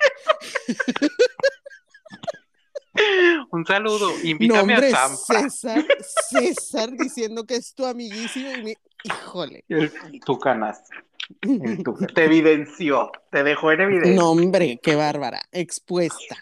[3.51, 4.09] Un saludo.
[4.11, 5.49] No, Invítame hombre, a Zampa.
[5.49, 5.85] César,
[6.29, 9.63] César diciendo que es tu amiguísimo y mi- híjole.
[9.67, 9.91] El.
[10.11, 10.73] El tuca-
[12.15, 13.11] Te evidenció.
[13.31, 14.13] Te dejó en evidencia.
[14.15, 16.37] No, hombre, qué bárbara, expuesta.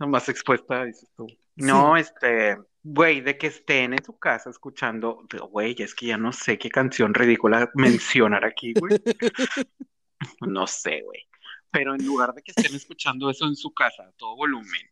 [0.00, 1.26] Más expuesta, dices tú.
[1.56, 2.56] No, este,
[2.90, 6.70] güey, de que estén en su casa escuchando, güey, es que ya no sé qué
[6.70, 9.00] canción ridícula mencionar aquí, güey.
[10.40, 11.28] No sé, güey.
[11.70, 14.90] Pero en lugar de que estén escuchando eso en su casa a todo volumen,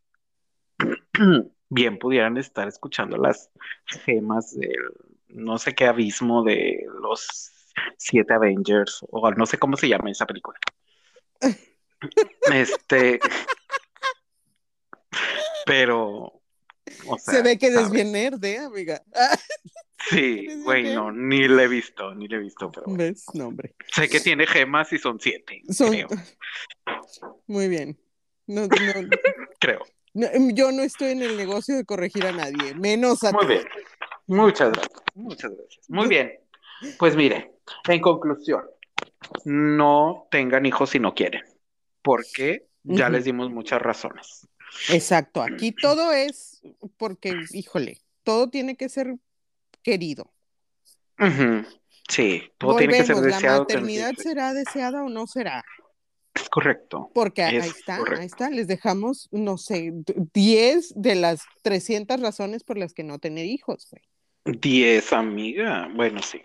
[1.68, 3.51] bien pudieran estar escuchando las
[3.86, 4.92] gemas del
[5.28, 7.26] no sé qué abismo de los
[7.97, 10.59] siete Avengers, o no sé cómo se llama esa película.
[12.53, 13.18] Este,
[15.66, 16.36] pero,
[17.07, 19.03] o Se ve que eres bien nerd, ¿eh, amiga?
[20.11, 23.24] Sí, ¿Eres güey, no, ni le he visto, ni le he visto, pero ¿Ves?
[23.34, 23.74] No, hombre.
[23.89, 25.91] sé que tiene gemas y son siete, Son...
[25.91, 26.07] creo,
[27.47, 27.99] Muy bien.
[28.47, 28.68] No, no,
[29.59, 29.80] creo.
[30.14, 33.47] no, em, yo no estoy en el negocio de corregir a nadie, menos a Muy
[33.47, 33.53] ti.
[33.55, 33.64] bien,
[34.26, 35.91] muchas gracias, muchas gracias.
[35.91, 36.32] Muy bien,
[36.99, 37.55] pues mire,
[37.89, 38.64] en conclusión,
[39.45, 41.43] no tengan hijos si no quieren,
[42.03, 44.47] porque ya les dimos muchas razones.
[44.91, 46.62] Exacto, aquí todo es
[46.97, 49.17] porque, híjole, todo tiene que ser
[49.83, 50.33] querido.
[52.09, 53.61] Sí, todo tiene que ser Volvemos, la deseado.
[53.61, 55.64] maternidad será deseada o no será.
[56.35, 57.11] Es correcto.
[57.14, 58.21] Porque ahí Es está, correcto.
[58.21, 63.03] ahí está, les dejamos, no sé, d- 10 de las 300 razones por las que
[63.03, 64.59] no tener hijos, güey.
[64.61, 65.89] Diez, amiga.
[65.95, 66.43] Bueno, sí.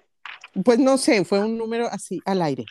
[0.63, 2.65] Pues no sé, fue un número así, al aire.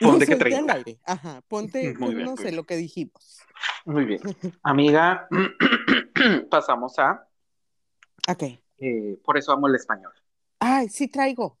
[0.00, 0.72] Ponte que solté al 30.
[0.72, 3.46] aire, ajá, ponte, Muy pues, bien, no muy sé, lo que dijimos.
[3.84, 4.20] Muy bien.
[4.62, 5.28] Amiga,
[6.50, 7.26] pasamos a
[8.28, 8.42] Ok.
[8.78, 10.12] eh, Por eso amo el español.
[10.60, 11.58] Ay, sí traigo.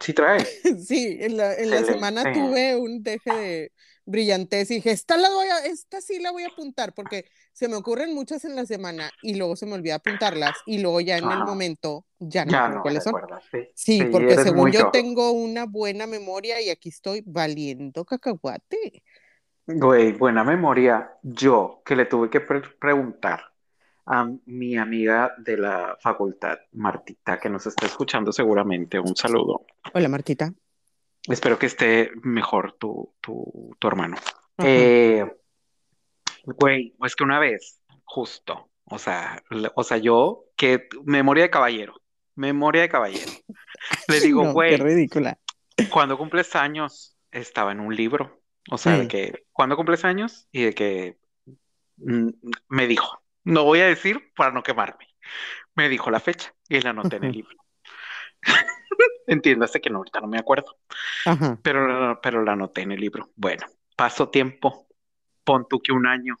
[0.00, 0.44] Sí trae.
[0.86, 3.72] Sí, en la, en la semana tuve un deje de
[4.10, 7.68] brillantez y dije, esta, la voy a, esta sí la voy a apuntar porque se
[7.68, 11.18] me ocurren muchas en la semana y luego se me olvida apuntarlas y luego ya
[11.18, 11.44] en el Ajá.
[11.44, 13.14] momento ya no Ya no cuáles son.
[13.50, 13.58] sí.
[13.74, 14.90] Sí, porque según yo yo.
[14.90, 19.02] tengo una buena memoria y aquí estoy valiendo cacahuate.
[19.66, 21.12] Güey, buena memoria.
[21.22, 23.44] Yo que le tuve que pre- preguntar
[24.06, 29.64] a mi amiga de la facultad, Martita, que nos está escuchando seguramente, un saludo.
[29.94, 30.52] Hola, Martita.
[31.28, 34.16] Espero que esté mejor tu, tu, tu hermano.
[34.56, 34.68] Ajá.
[34.68, 35.26] Eh,
[36.44, 41.50] güey, es que una vez, justo, o sea, le- o sea, yo, que memoria de
[41.50, 42.00] caballero,
[42.34, 43.30] memoria de caballero.
[44.08, 45.38] Le digo, No, güey, qué ridícula.
[45.90, 48.40] cuando cumples años, estaba en un libro.
[48.70, 49.08] O sea, de Mm.
[49.08, 50.48] que, ¿cuándo cumples años?
[50.52, 51.18] Y de que
[51.96, 52.28] mm,
[52.68, 55.06] me dijo, no voy a decir para no quemarme.
[55.74, 57.56] Me dijo la fecha y la anoté en el libro.
[59.26, 60.76] Entiéndase que no, ahorita no me acuerdo,
[61.26, 61.58] Ajá.
[61.62, 63.30] pero, pero la anoté en el libro.
[63.36, 63.66] Bueno,
[63.96, 64.88] pasó tiempo,
[65.44, 66.36] pon tú que un año.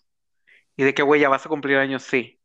[0.76, 2.40] Y de que, güey, ya vas a cumplir años, sí.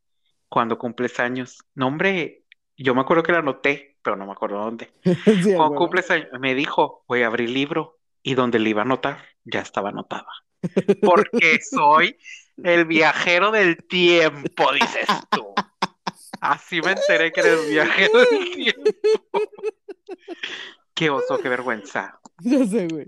[0.48, 1.58] Cuando cumples años.
[1.74, 2.44] No, hombre,
[2.76, 4.90] yo me acuerdo que la anoté, pero no me acuerdo dónde.
[5.24, 5.76] Sí, Cuando huevo.
[5.76, 9.60] cumples años, me dijo, voy a abrir libro y donde le iba a anotar, ya
[9.60, 10.28] estaba anotada.
[11.02, 12.16] Porque soy
[12.62, 15.54] el viajero del tiempo, dices tú.
[16.40, 18.90] Así me enteré que eres viajero del tiempo.
[20.94, 22.18] Qué oso, qué vergüenza.
[22.40, 23.06] Ya sé, güey.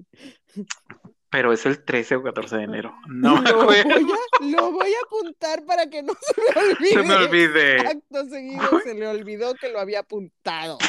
[1.30, 2.94] Pero es el 13 o 14 de enero.
[3.08, 3.84] No me lo, acuerdo.
[3.84, 6.90] voy a, lo voy a apuntar para que no se me olvide.
[6.90, 7.76] Se me olvide.
[7.86, 10.78] Acto seguido se le olvidó que lo había apuntado.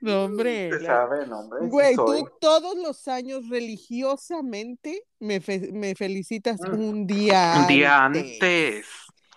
[0.00, 0.70] no, hombre.
[0.78, 2.22] Se sabe, no, hombre, Güey, soy.
[2.24, 6.78] tú todos los años religiosamente me, fe- me felicitas Mm.
[6.78, 8.32] un día Un día antes.
[8.34, 8.86] antes.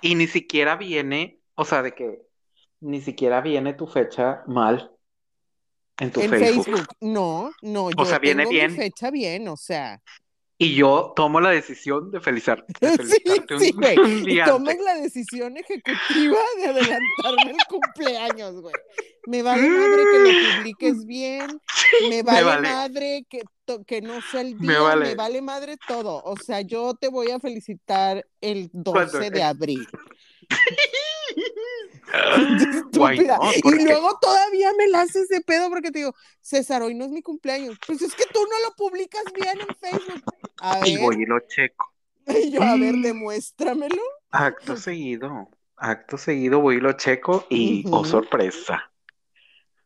[0.01, 2.21] Y ni siquiera viene, o sea, de que
[2.81, 4.91] ni siquiera viene tu fecha mal
[5.99, 6.65] en tu En Facebook.
[6.65, 8.75] Facebook, no, no, yo sea, viene tengo mi bien.
[8.75, 10.01] fecha bien, o sea,
[10.59, 14.69] Y yo tomo la decisión de felicitar, de Sí, felicitarte un, sí, un día tomas
[14.73, 14.85] antes.
[14.85, 18.73] la decisión ejecutiva de adelantarme el cumpleaños, güey.
[19.27, 21.61] Me vale madre que lo publiques bien,
[22.09, 22.69] me vale, vale.
[22.69, 23.41] madre que,
[23.85, 25.15] que no sea el Me día, me vale.
[25.15, 25.41] vale.
[25.41, 26.21] madre todo.
[26.23, 29.87] O sea, yo te voy a felicitar el Cuando- 12 de abril.
[32.93, 33.37] Guay, Estúpida.
[33.37, 37.05] no, y luego todavía me la haces de pedo porque te digo, César, hoy no
[37.05, 37.77] es mi cumpleaños.
[37.85, 40.23] Pues es que tú no lo publicas bien en Facebook.
[40.61, 41.93] A Y voy y lo checo.
[42.27, 43.01] y yo, a ver, Mm.
[43.01, 44.01] demuéstramelo.
[44.31, 48.05] Acto seguido, acto seguido voy y lo checo y, oh Ujú.
[48.05, 48.91] sorpresa.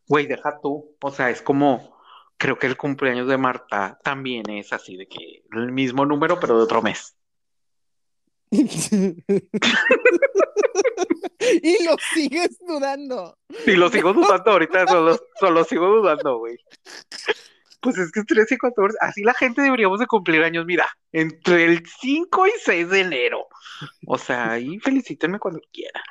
[0.08, 0.96] Güey, deja tú.
[1.00, 1.96] O sea, es como,
[2.36, 6.56] creo que el cumpleaños de Marta también es así, de que el mismo número, pero
[6.56, 7.16] de otro mes.
[11.62, 13.38] y lo sigues dudando.
[13.66, 16.58] Y lo sigo dudando ahorita, solo, solo sigo dudando, güey.
[17.80, 20.86] Pues es que es 13 y 14, así la gente deberíamos de cumplir años, mira,
[21.12, 23.46] entre el 5 y 6 de enero.
[24.06, 26.02] O sea, ahí felicítenme cuando quieran.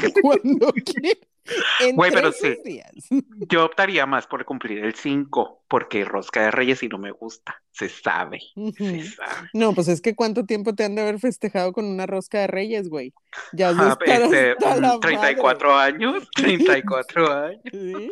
[0.22, 1.18] Cuando quieras.
[1.80, 2.56] Entre Güey, pero sí.
[2.64, 2.92] días.
[3.48, 7.60] Yo optaría más por cumplir el 5, porque rosca de reyes y no me gusta,
[7.72, 9.02] se sabe, se Ujú.
[9.16, 9.48] sabe.
[9.54, 12.46] No, pues es que cuánto tiempo te han de haber festejado con una rosca de
[12.46, 13.12] reyes, güey.
[13.52, 17.62] Ya Ah, este, hasta mm, la 34 años, 34 años.
[17.72, 18.10] madre.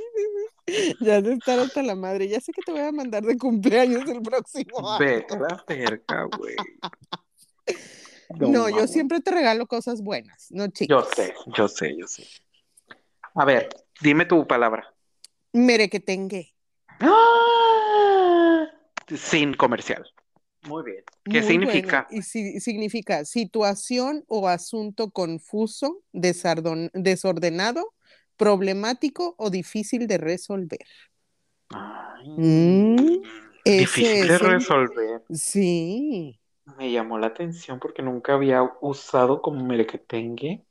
[0.66, 0.94] Sí.
[1.00, 2.28] Ya de estar hasta la madre.
[2.28, 4.98] Ya sé que te voy a mandar de cumpleaños el próximo año.
[4.98, 6.56] Vete la cerca, güey.
[8.36, 11.08] No, yo siempre te regalo cosas buenas, no Yo chicos.
[11.14, 12.26] sé, yo sé, yo sé.
[13.34, 13.68] A ver,
[14.00, 14.94] dime tu palabra.
[15.52, 16.54] Merequetengue.
[17.00, 18.66] ¡Ah!
[19.16, 20.04] Sin comercial.
[20.62, 21.04] Muy bien.
[21.24, 22.06] ¿Qué Muy significa?
[22.10, 22.18] bueno.
[22.20, 27.94] Y si- significa situación o asunto confuso, desardon- desordenado,
[28.36, 30.84] problemático o difícil de resolver.
[31.70, 33.22] Ay, Mm,
[33.64, 35.22] difícil de es el- resolver.
[35.30, 36.38] Sí.
[36.76, 40.64] Me llamó la atención porque nunca había usado como merequetengue.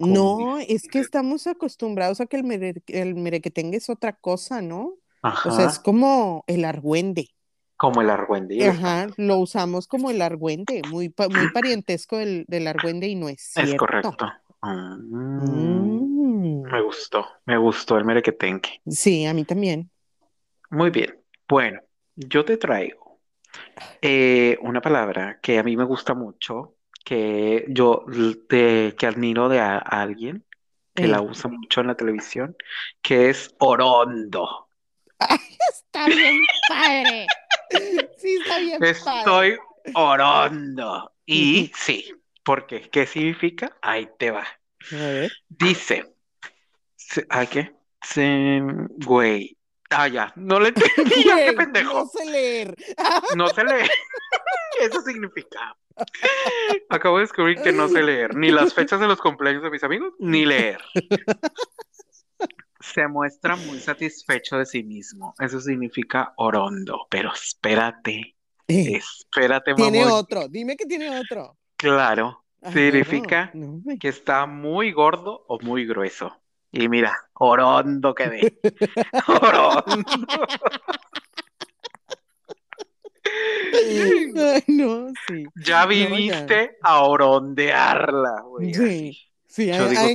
[0.00, 4.60] Como No, es que estamos acostumbrados a que el, mere- el merequetengue es otra cosa,
[4.60, 4.98] ¿no?
[5.22, 7.30] Ajá, O sea, es como el argüende.
[7.78, 8.72] como el argüendillo.
[8.72, 13.56] Ajá, lo usamos como el argüende, muy, muy parientesco del, del argüende y no es
[13.56, 14.26] Es correcto.
[15.36, 16.06] Mm,
[16.60, 16.72] Mm.
[16.72, 18.82] Me gustó, me gustó el merequetengue.
[18.88, 19.90] Sí, a mí también.
[20.70, 21.20] Muy bien.
[21.48, 21.80] Bueno,
[22.14, 23.05] yo te traigo
[24.02, 26.74] eh, una palabra que a mí me gusta mucho,
[27.04, 28.04] que yo
[28.48, 30.44] de- que admiro de a- a alguien
[30.94, 31.08] que Eh.
[31.08, 32.56] la usa mucho en la televisión,
[33.02, 34.68] que es orondo.
[35.70, 37.26] Está bien padre.
[38.18, 38.90] Sí, está bien padre.
[38.90, 39.56] Estoy
[39.94, 41.12] orondo.
[41.26, 42.12] Y sí,
[42.44, 42.88] ¿por qué?
[42.90, 43.76] ¿Qué significa?
[43.82, 44.46] Ahí te va.
[44.92, 45.32] A ver.
[45.48, 46.12] Dice,
[47.28, 47.72] ¿Ay, qué?
[48.02, 48.60] Se...
[49.04, 49.55] Güey.
[49.90, 50.32] Ah, ya.
[50.36, 51.92] No le entendí, ya, qué pendejo.
[52.00, 52.76] no sé leer.
[53.36, 53.90] No sé leer.
[54.80, 55.76] Eso significa.
[56.90, 59.82] Acabo de descubrir que no sé leer ni las fechas de los cumpleaños de mis
[59.84, 60.78] amigos, ni leer.
[62.80, 65.34] Se muestra muy satisfecho de sí mismo.
[65.40, 67.06] Eso significa orondo.
[67.10, 68.36] Pero espérate,
[68.68, 70.18] Eh, espérate, tiene mamón.
[70.18, 71.56] otro, dime que tiene otro.
[71.76, 73.98] Claro, significa no, no, güey.
[73.98, 76.40] que está muy gordo o muy grueso.
[76.78, 78.58] Y mira, orondo quedé.
[79.28, 80.04] Orondo.
[83.72, 85.46] Ay, no, sí.
[85.64, 88.74] Ya No, viniste a orondearla, güey.
[88.74, 90.14] Sí, sí, a, a sí.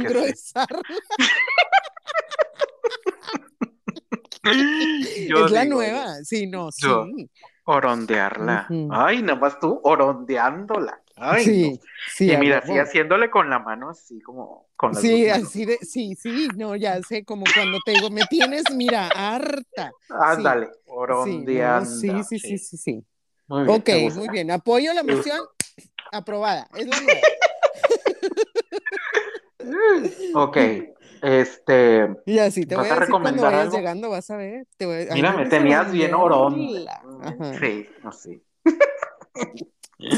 [5.30, 7.28] Yo es la digo, nueva, sí, no, Yo- sí.
[7.64, 8.68] Orondearla.
[8.92, 11.01] Ay, nomás tú orondeándola.
[11.22, 11.80] Ay, sí, no.
[12.08, 12.32] sí.
[12.32, 16.16] Y mira, así haciéndole con la mano, así como con las Sí, así de, sí,
[16.16, 19.92] sí, no, ya sé, como cuando te digo, me tienes, mira, harta.
[20.10, 21.86] Ándale, Sí, no, orondeando.
[21.86, 23.06] sí, sí, sí, sí, sí.
[23.48, 24.52] Muy bien, Ok, muy bien.
[24.52, 25.40] Apoyo la moción.
[26.12, 26.68] Aprobada.
[26.76, 27.22] Es la nueva.
[30.34, 30.58] Ok,
[31.22, 33.78] este, Y así te voy ¿Vas a a decir cuando recomendar vayas algo?
[33.78, 34.68] llegando, vas a ver.
[34.78, 36.12] Te voy, a- mira, me no, tenías bien.
[37.22, 37.60] Ajá.
[37.60, 38.42] Sí, no sé.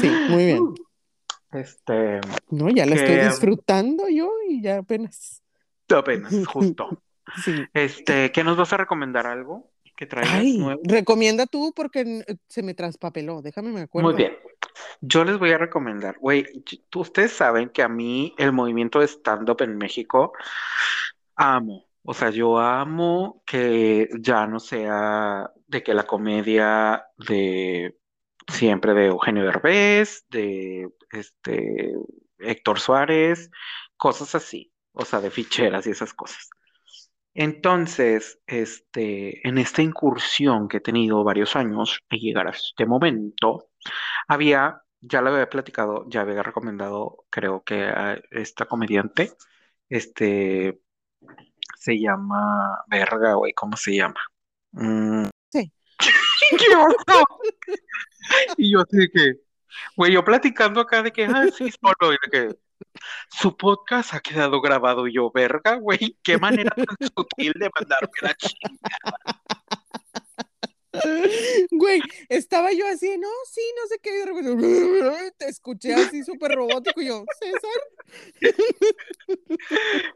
[0.00, 0.64] Sí, muy bien.
[1.54, 2.20] Este,
[2.50, 5.42] No, ya la estoy disfrutando yo y ya apenas.
[5.88, 7.02] apenas, justo.
[7.42, 7.64] Sí.
[7.72, 10.80] Este, ¿qué nos vas a recomendar algo que traigas Ay, nuevo?
[10.84, 13.42] recomienda tú porque se me traspapeló.
[13.42, 14.08] Déjame me acuerdo.
[14.08, 14.36] Muy bien.
[15.00, 16.44] Yo les voy a recomendar, güey,
[16.96, 20.32] ustedes saben que a mí el movimiento de stand-up en México
[21.36, 21.86] amo.
[22.02, 27.96] O sea, yo amo que ya no sea de que la comedia de
[28.48, 31.94] siempre de Eugenio Derbez, de este
[32.38, 33.50] Héctor Suárez,
[33.96, 36.48] cosas así, o sea, de ficheras y esas cosas.
[37.34, 43.70] Entonces, este, en esta incursión que he tenido varios años y llegar a este momento,
[44.28, 49.32] había, ya lo había platicado, ya había recomendado, creo que a esta comediante,
[49.88, 50.80] este,
[51.76, 54.20] se llama, verga, güey, ¿cómo se llama?
[54.72, 55.26] Mm.
[55.50, 55.72] Sí.
[58.56, 59.43] Y yo así de que,
[59.96, 62.56] güey, yo platicando acá de que, ah, sí, solo, y de que,
[63.28, 68.12] su podcast ha quedado grabado, y yo, verga, güey, qué manera tan sutil de mandarme
[68.22, 69.40] la chingada.
[71.70, 76.22] Güey, estaba yo así, no, sí, no sé qué, y de repente, te escuché así
[76.22, 77.80] súper robótico y yo, César,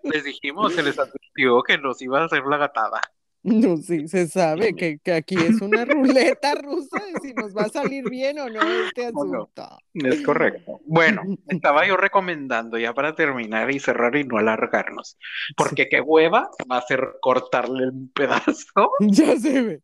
[0.03, 3.01] Les dijimos, se les advirtió que nos iba a hacer la gatada.
[3.43, 7.62] No, sí, se sabe que, que aquí es una ruleta rusa de si nos va
[7.62, 9.43] a salir bien o no este ¿O no?
[9.43, 9.78] asunto.
[9.94, 10.81] Es correcto.
[10.86, 15.19] Bueno, estaba yo recomendando ya para terminar y cerrar y no alargarnos,
[15.56, 18.90] porque qué hueva va a ser cortarle un pedazo.
[19.01, 19.82] Ya se ve.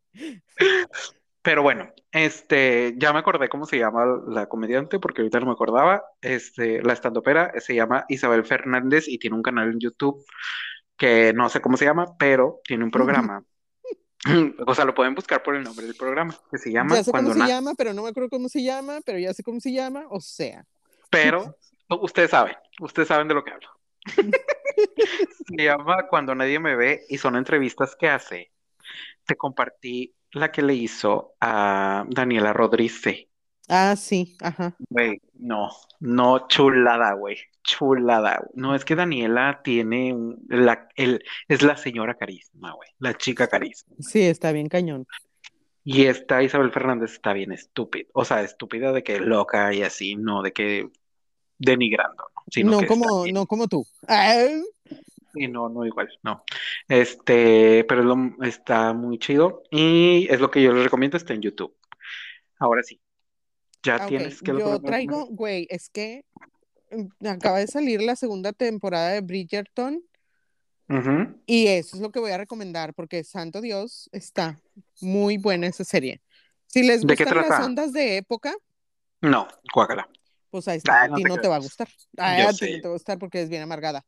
[1.43, 5.52] Pero bueno, este, ya me acordé cómo se llama la comediante, porque ahorita no me
[5.52, 6.02] acordaba.
[6.22, 10.24] Este, la estandopera se llama Isabel Fernández y tiene un canal en YouTube
[10.97, 13.45] que no sé cómo se llama, pero tiene un programa.
[14.66, 17.11] O sea, lo pueden buscar por el nombre del programa, que se llama Ya sé
[17.11, 19.61] Cuando cómo se llama, pero no me acuerdo cómo se llama, pero ya sé cómo
[19.61, 20.65] se llama, o sea.
[21.11, 21.59] Pero
[22.01, 23.69] ustedes saben, ustedes saben de lo que hablo.
[25.47, 28.51] Se llama Cuando nadie me ve y son entrevistas que hace.
[29.27, 33.29] Te compartí la que le hizo a Daniela Rodríguez.
[33.69, 34.75] Ah, sí, ajá.
[34.91, 38.47] Güey, no, no, chulada, güey, chulada.
[38.55, 43.49] No, es que Daniela tiene un- la, el, es la señora carisma, güey, la chica
[43.49, 43.97] carisma.
[43.99, 45.07] Sí, está bien cañón.
[45.82, 50.15] Y esta Isabel Fernández está bien estúpida, o sea, estúpida de que loca y así,
[50.16, 50.89] no de que
[51.59, 52.43] denigrando, ¿no?
[52.51, 53.86] sino No que como, no como tú.
[55.35, 56.45] Sí, no, no igual, no.
[56.89, 61.43] Este, pero lo- está muy chido y es lo que yo les recomiendo, está en
[61.43, 61.74] YouTube.
[62.59, 63.01] Ahora sí,
[63.82, 66.24] ya ah, tienes que Yo traigo, güey, es que
[67.27, 70.03] acaba de salir la segunda temporada de Bridgerton
[71.47, 74.61] y eso es lo que voy a recomendar porque santo Dios está
[75.01, 76.21] muy buena esa serie.
[76.66, 78.55] Si les ¿De qué gustan las ondas de época,
[79.23, 80.09] No, guácala.
[80.51, 81.89] pues ahí está, Ah, a no ti te no te va a gustar.
[82.19, 84.05] A ti no te va a gustar porque es bien amargada.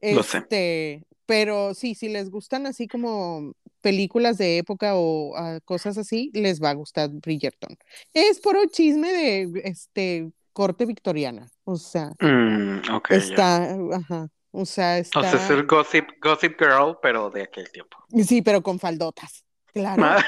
[0.00, 0.38] Lo sé.
[0.38, 6.30] Este, pero sí, si les gustan así como películas de época o ah, cosas así,
[6.34, 7.76] les va a gustar Bridgerton.
[8.14, 12.80] Es puro chisme de este corte victoriana, o sea, Mm,
[13.10, 17.70] está, ajá, o sea, O sea, es está, el Gossip, Gossip Girl, pero de aquel
[17.70, 17.96] tiempo.
[18.26, 20.24] sí, pero con faldotas, claro, Ah,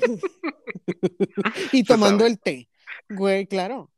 [1.72, 2.68] y tomando el té,
[3.08, 3.90] güey, claro,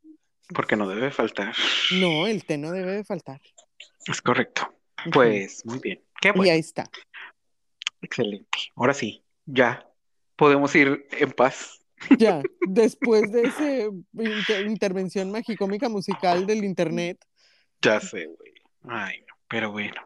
[0.53, 1.53] Porque no debe faltar.
[1.99, 3.39] no, el té no debe de faltar.
[4.05, 4.73] Es correcto.
[5.11, 6.03] Pues muy bien.
[6.19, 6.51] Qué Y bueno.
[6.53, 6.89] ahí está.
[8.01, 8.57] Excelente.
[8.75, 9.87] Ahora sí, ya
[10.35, 11.80] podemos ir en paz.
[12.17, 17.23] Ya, después de esa intervención magicómica musical del internet.
[17.81, 18.53] Ya sé, güey.
[18.83, 20.01] Ay, no, pero bueno.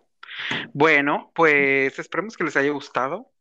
[0.73, 3.31] Bueno, pues esperemos que les haya gustado.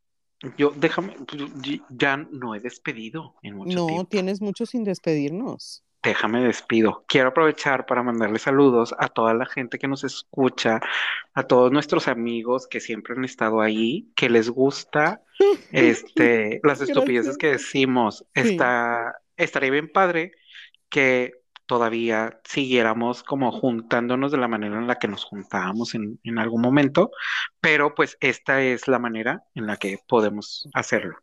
[0.58, 4.04] Yo, déjame, pues, ya no he despedido en mucho no, tiempo.
[4.06, 5.83] tienes mucho sin despedirnos.
[6.04, 7.02] Déjame despido.
[7.08, 10.80] Quiero aprovechar para mandarle saludos a toda la gente que nos escucha,
[11.32, 15.22] a todos nuestros amigos que siempre han estado ahí, que les gusta
[15.72, 18.26] este, las estupideces que decimos.
[18.34, 18.50] Sí.
[18.50, 20.32] Está, estaría bien padre
[20.90, 21.32] que
[21.66, 26.60] todavía siguiéramos como juntándonos de la manera en la que nos juntábamos en, en algún
[26.60, 27.10] momento,
[27.60, 31.16] pero pues esta es la manera en la que podemos hacerlo.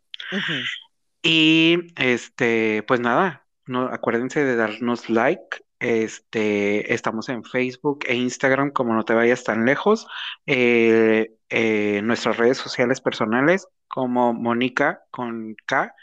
[1.22, 5.58] Y este, pues nada, no, acuérdense de darnos like.
[5.78, 10.06] Este, estamos en Facebook e Instagram, como no te vayas tan lejos.
[10.46, 15.94] Eh, eh, nuestras redes sociales personales, como Mónica con K,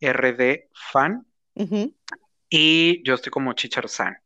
[0.00, 1.26] RD Fan,
[2.50, 4.18] y yo estoy como Chicharzán.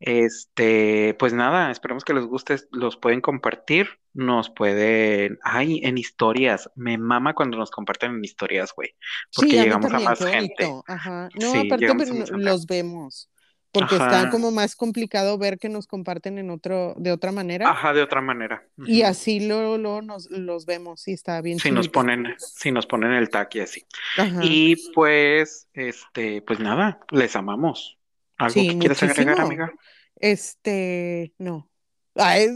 [0.00, 6.70] Este, pues nada, esperemos que les guste, los pueden compartir, nos pueden, ay, en historias,
[6.76, 8.94] me mama cuando nos comparten en historias, güey,
[9.34, 10.72] porque Sí, a llegamos a más gente.
[10.86, 11.28] Ajá.
[11.34, 13.28] No, Sí, aparte pero los vemos,
[13.72, 17.68] porque está como más complicado ver que nos comparten en otro, de otra manera.
[17.68, 18.66] Ajá, de otra manera.
[18.78, 22.86] Y así luego, luego nos los vemos y está bien Si nos ponen, si nos
[22.86, 23.84] ponen el tag y así.
[24.16, 24.40] Ajá.
[24.42, 27.97] Y pues, este, pues nada, les amamos.
[28.38, 29.72] ¿Algo Sí, que quieras agregar, amiga?
[30.16, 31.70] Este, no.
[32.14, 32.50] Ah, es,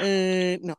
[0.00, 0.78] eh, no.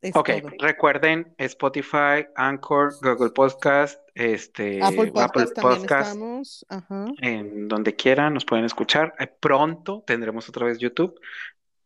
[0.00, 0.50] Es Ok, todo.
[0.58, 6.66] recuerden Spotify, Anchor, Google Podcast, este, Apple Podcast Apple Podcast, estamos.
[6.68, 7.06] Ajá.
[7.20, 9.14] en donde quieran nos pueden escuchar.
[9.18, 11.20] Eh, Pronto tendremos otra vez YouTube,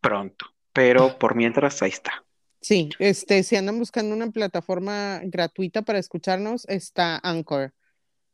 [0.00, 2.24] pronto, pero por mientras ahí está.
[2.60, 7.72] Sí, este, si andan buscando una plataforma gratuita para escucharnos, está Anchor.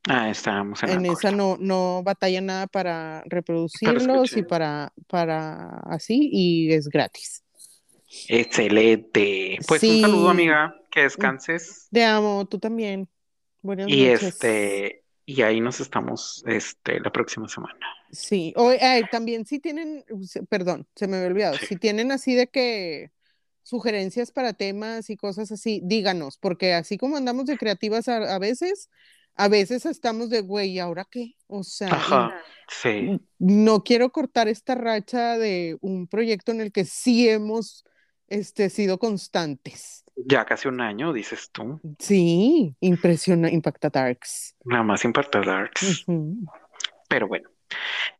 [0.08, 6.72] Ah, estamos en esa no, no batalla nada para reproducirlos y para, para así, y
[6.72, 7.42] es gratis.
[8.28, 9.58] Excelente.
[9.68, 11.88] Pues un saludo, amiga, que descanses.
[11.92, 13.08] Te amo, tú también.
[13.62, 14.22] Buenas Y noches.
[14.22, 17.78] este, y ahí nos estamos, este, la próxima semana.
[18.10, 20.04] Sí, o, eh, también si tienen,
[20.48, 21.66] perdón, se me había olvidado, Sí.
[21.66, 23.10] si tienen así de que
[23.62, 28.38] sugerencias para temas y cosas así, díganos, porque así como andamos de creativas a, a
[28.40, 28.88] veces,
[29.40, 31.34] a veces estamos de, güey, ¿y ahora qué?
[31.46, 32.36] O sea, Ajá,
[32.68, 33.18] sí.
[33.38, 37.84] no quiero cortar esta racha de un proyecto en el que sí hemos
[38.28, 40.04] este, sido constantes.
[40.14, 41.80] Ya casi un año, dices tú.
[41.98, 44.54] Sí, impresiona, impacta Darks.
[44.66, 46.04] Nada más Impacta Darks.
[47.08, 47.48] Pero bueno,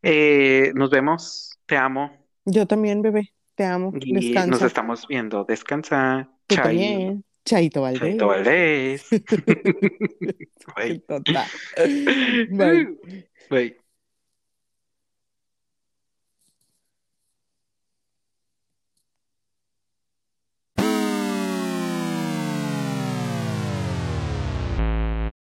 [0.02, 1.58] eh, nos vemos.
[1.66, 2.10] Te amo.
[2.46, 4.66] Yo también, bebé, te amo, Y nos descansa.
[4.66, 5.44] estamos viendo.
[5.44, 6.30] Descansa.
[6.46, 6.64] Tú Chai.
[6.64, 7.24] también.
[7.50, 8.00] Chaito Valdés.
[8.00, 9.02] Chaito Valdés.
[11.08, 11.46] Tonta.
[12.50, 12.86] Bye.
[13.50, 13.76] Bye.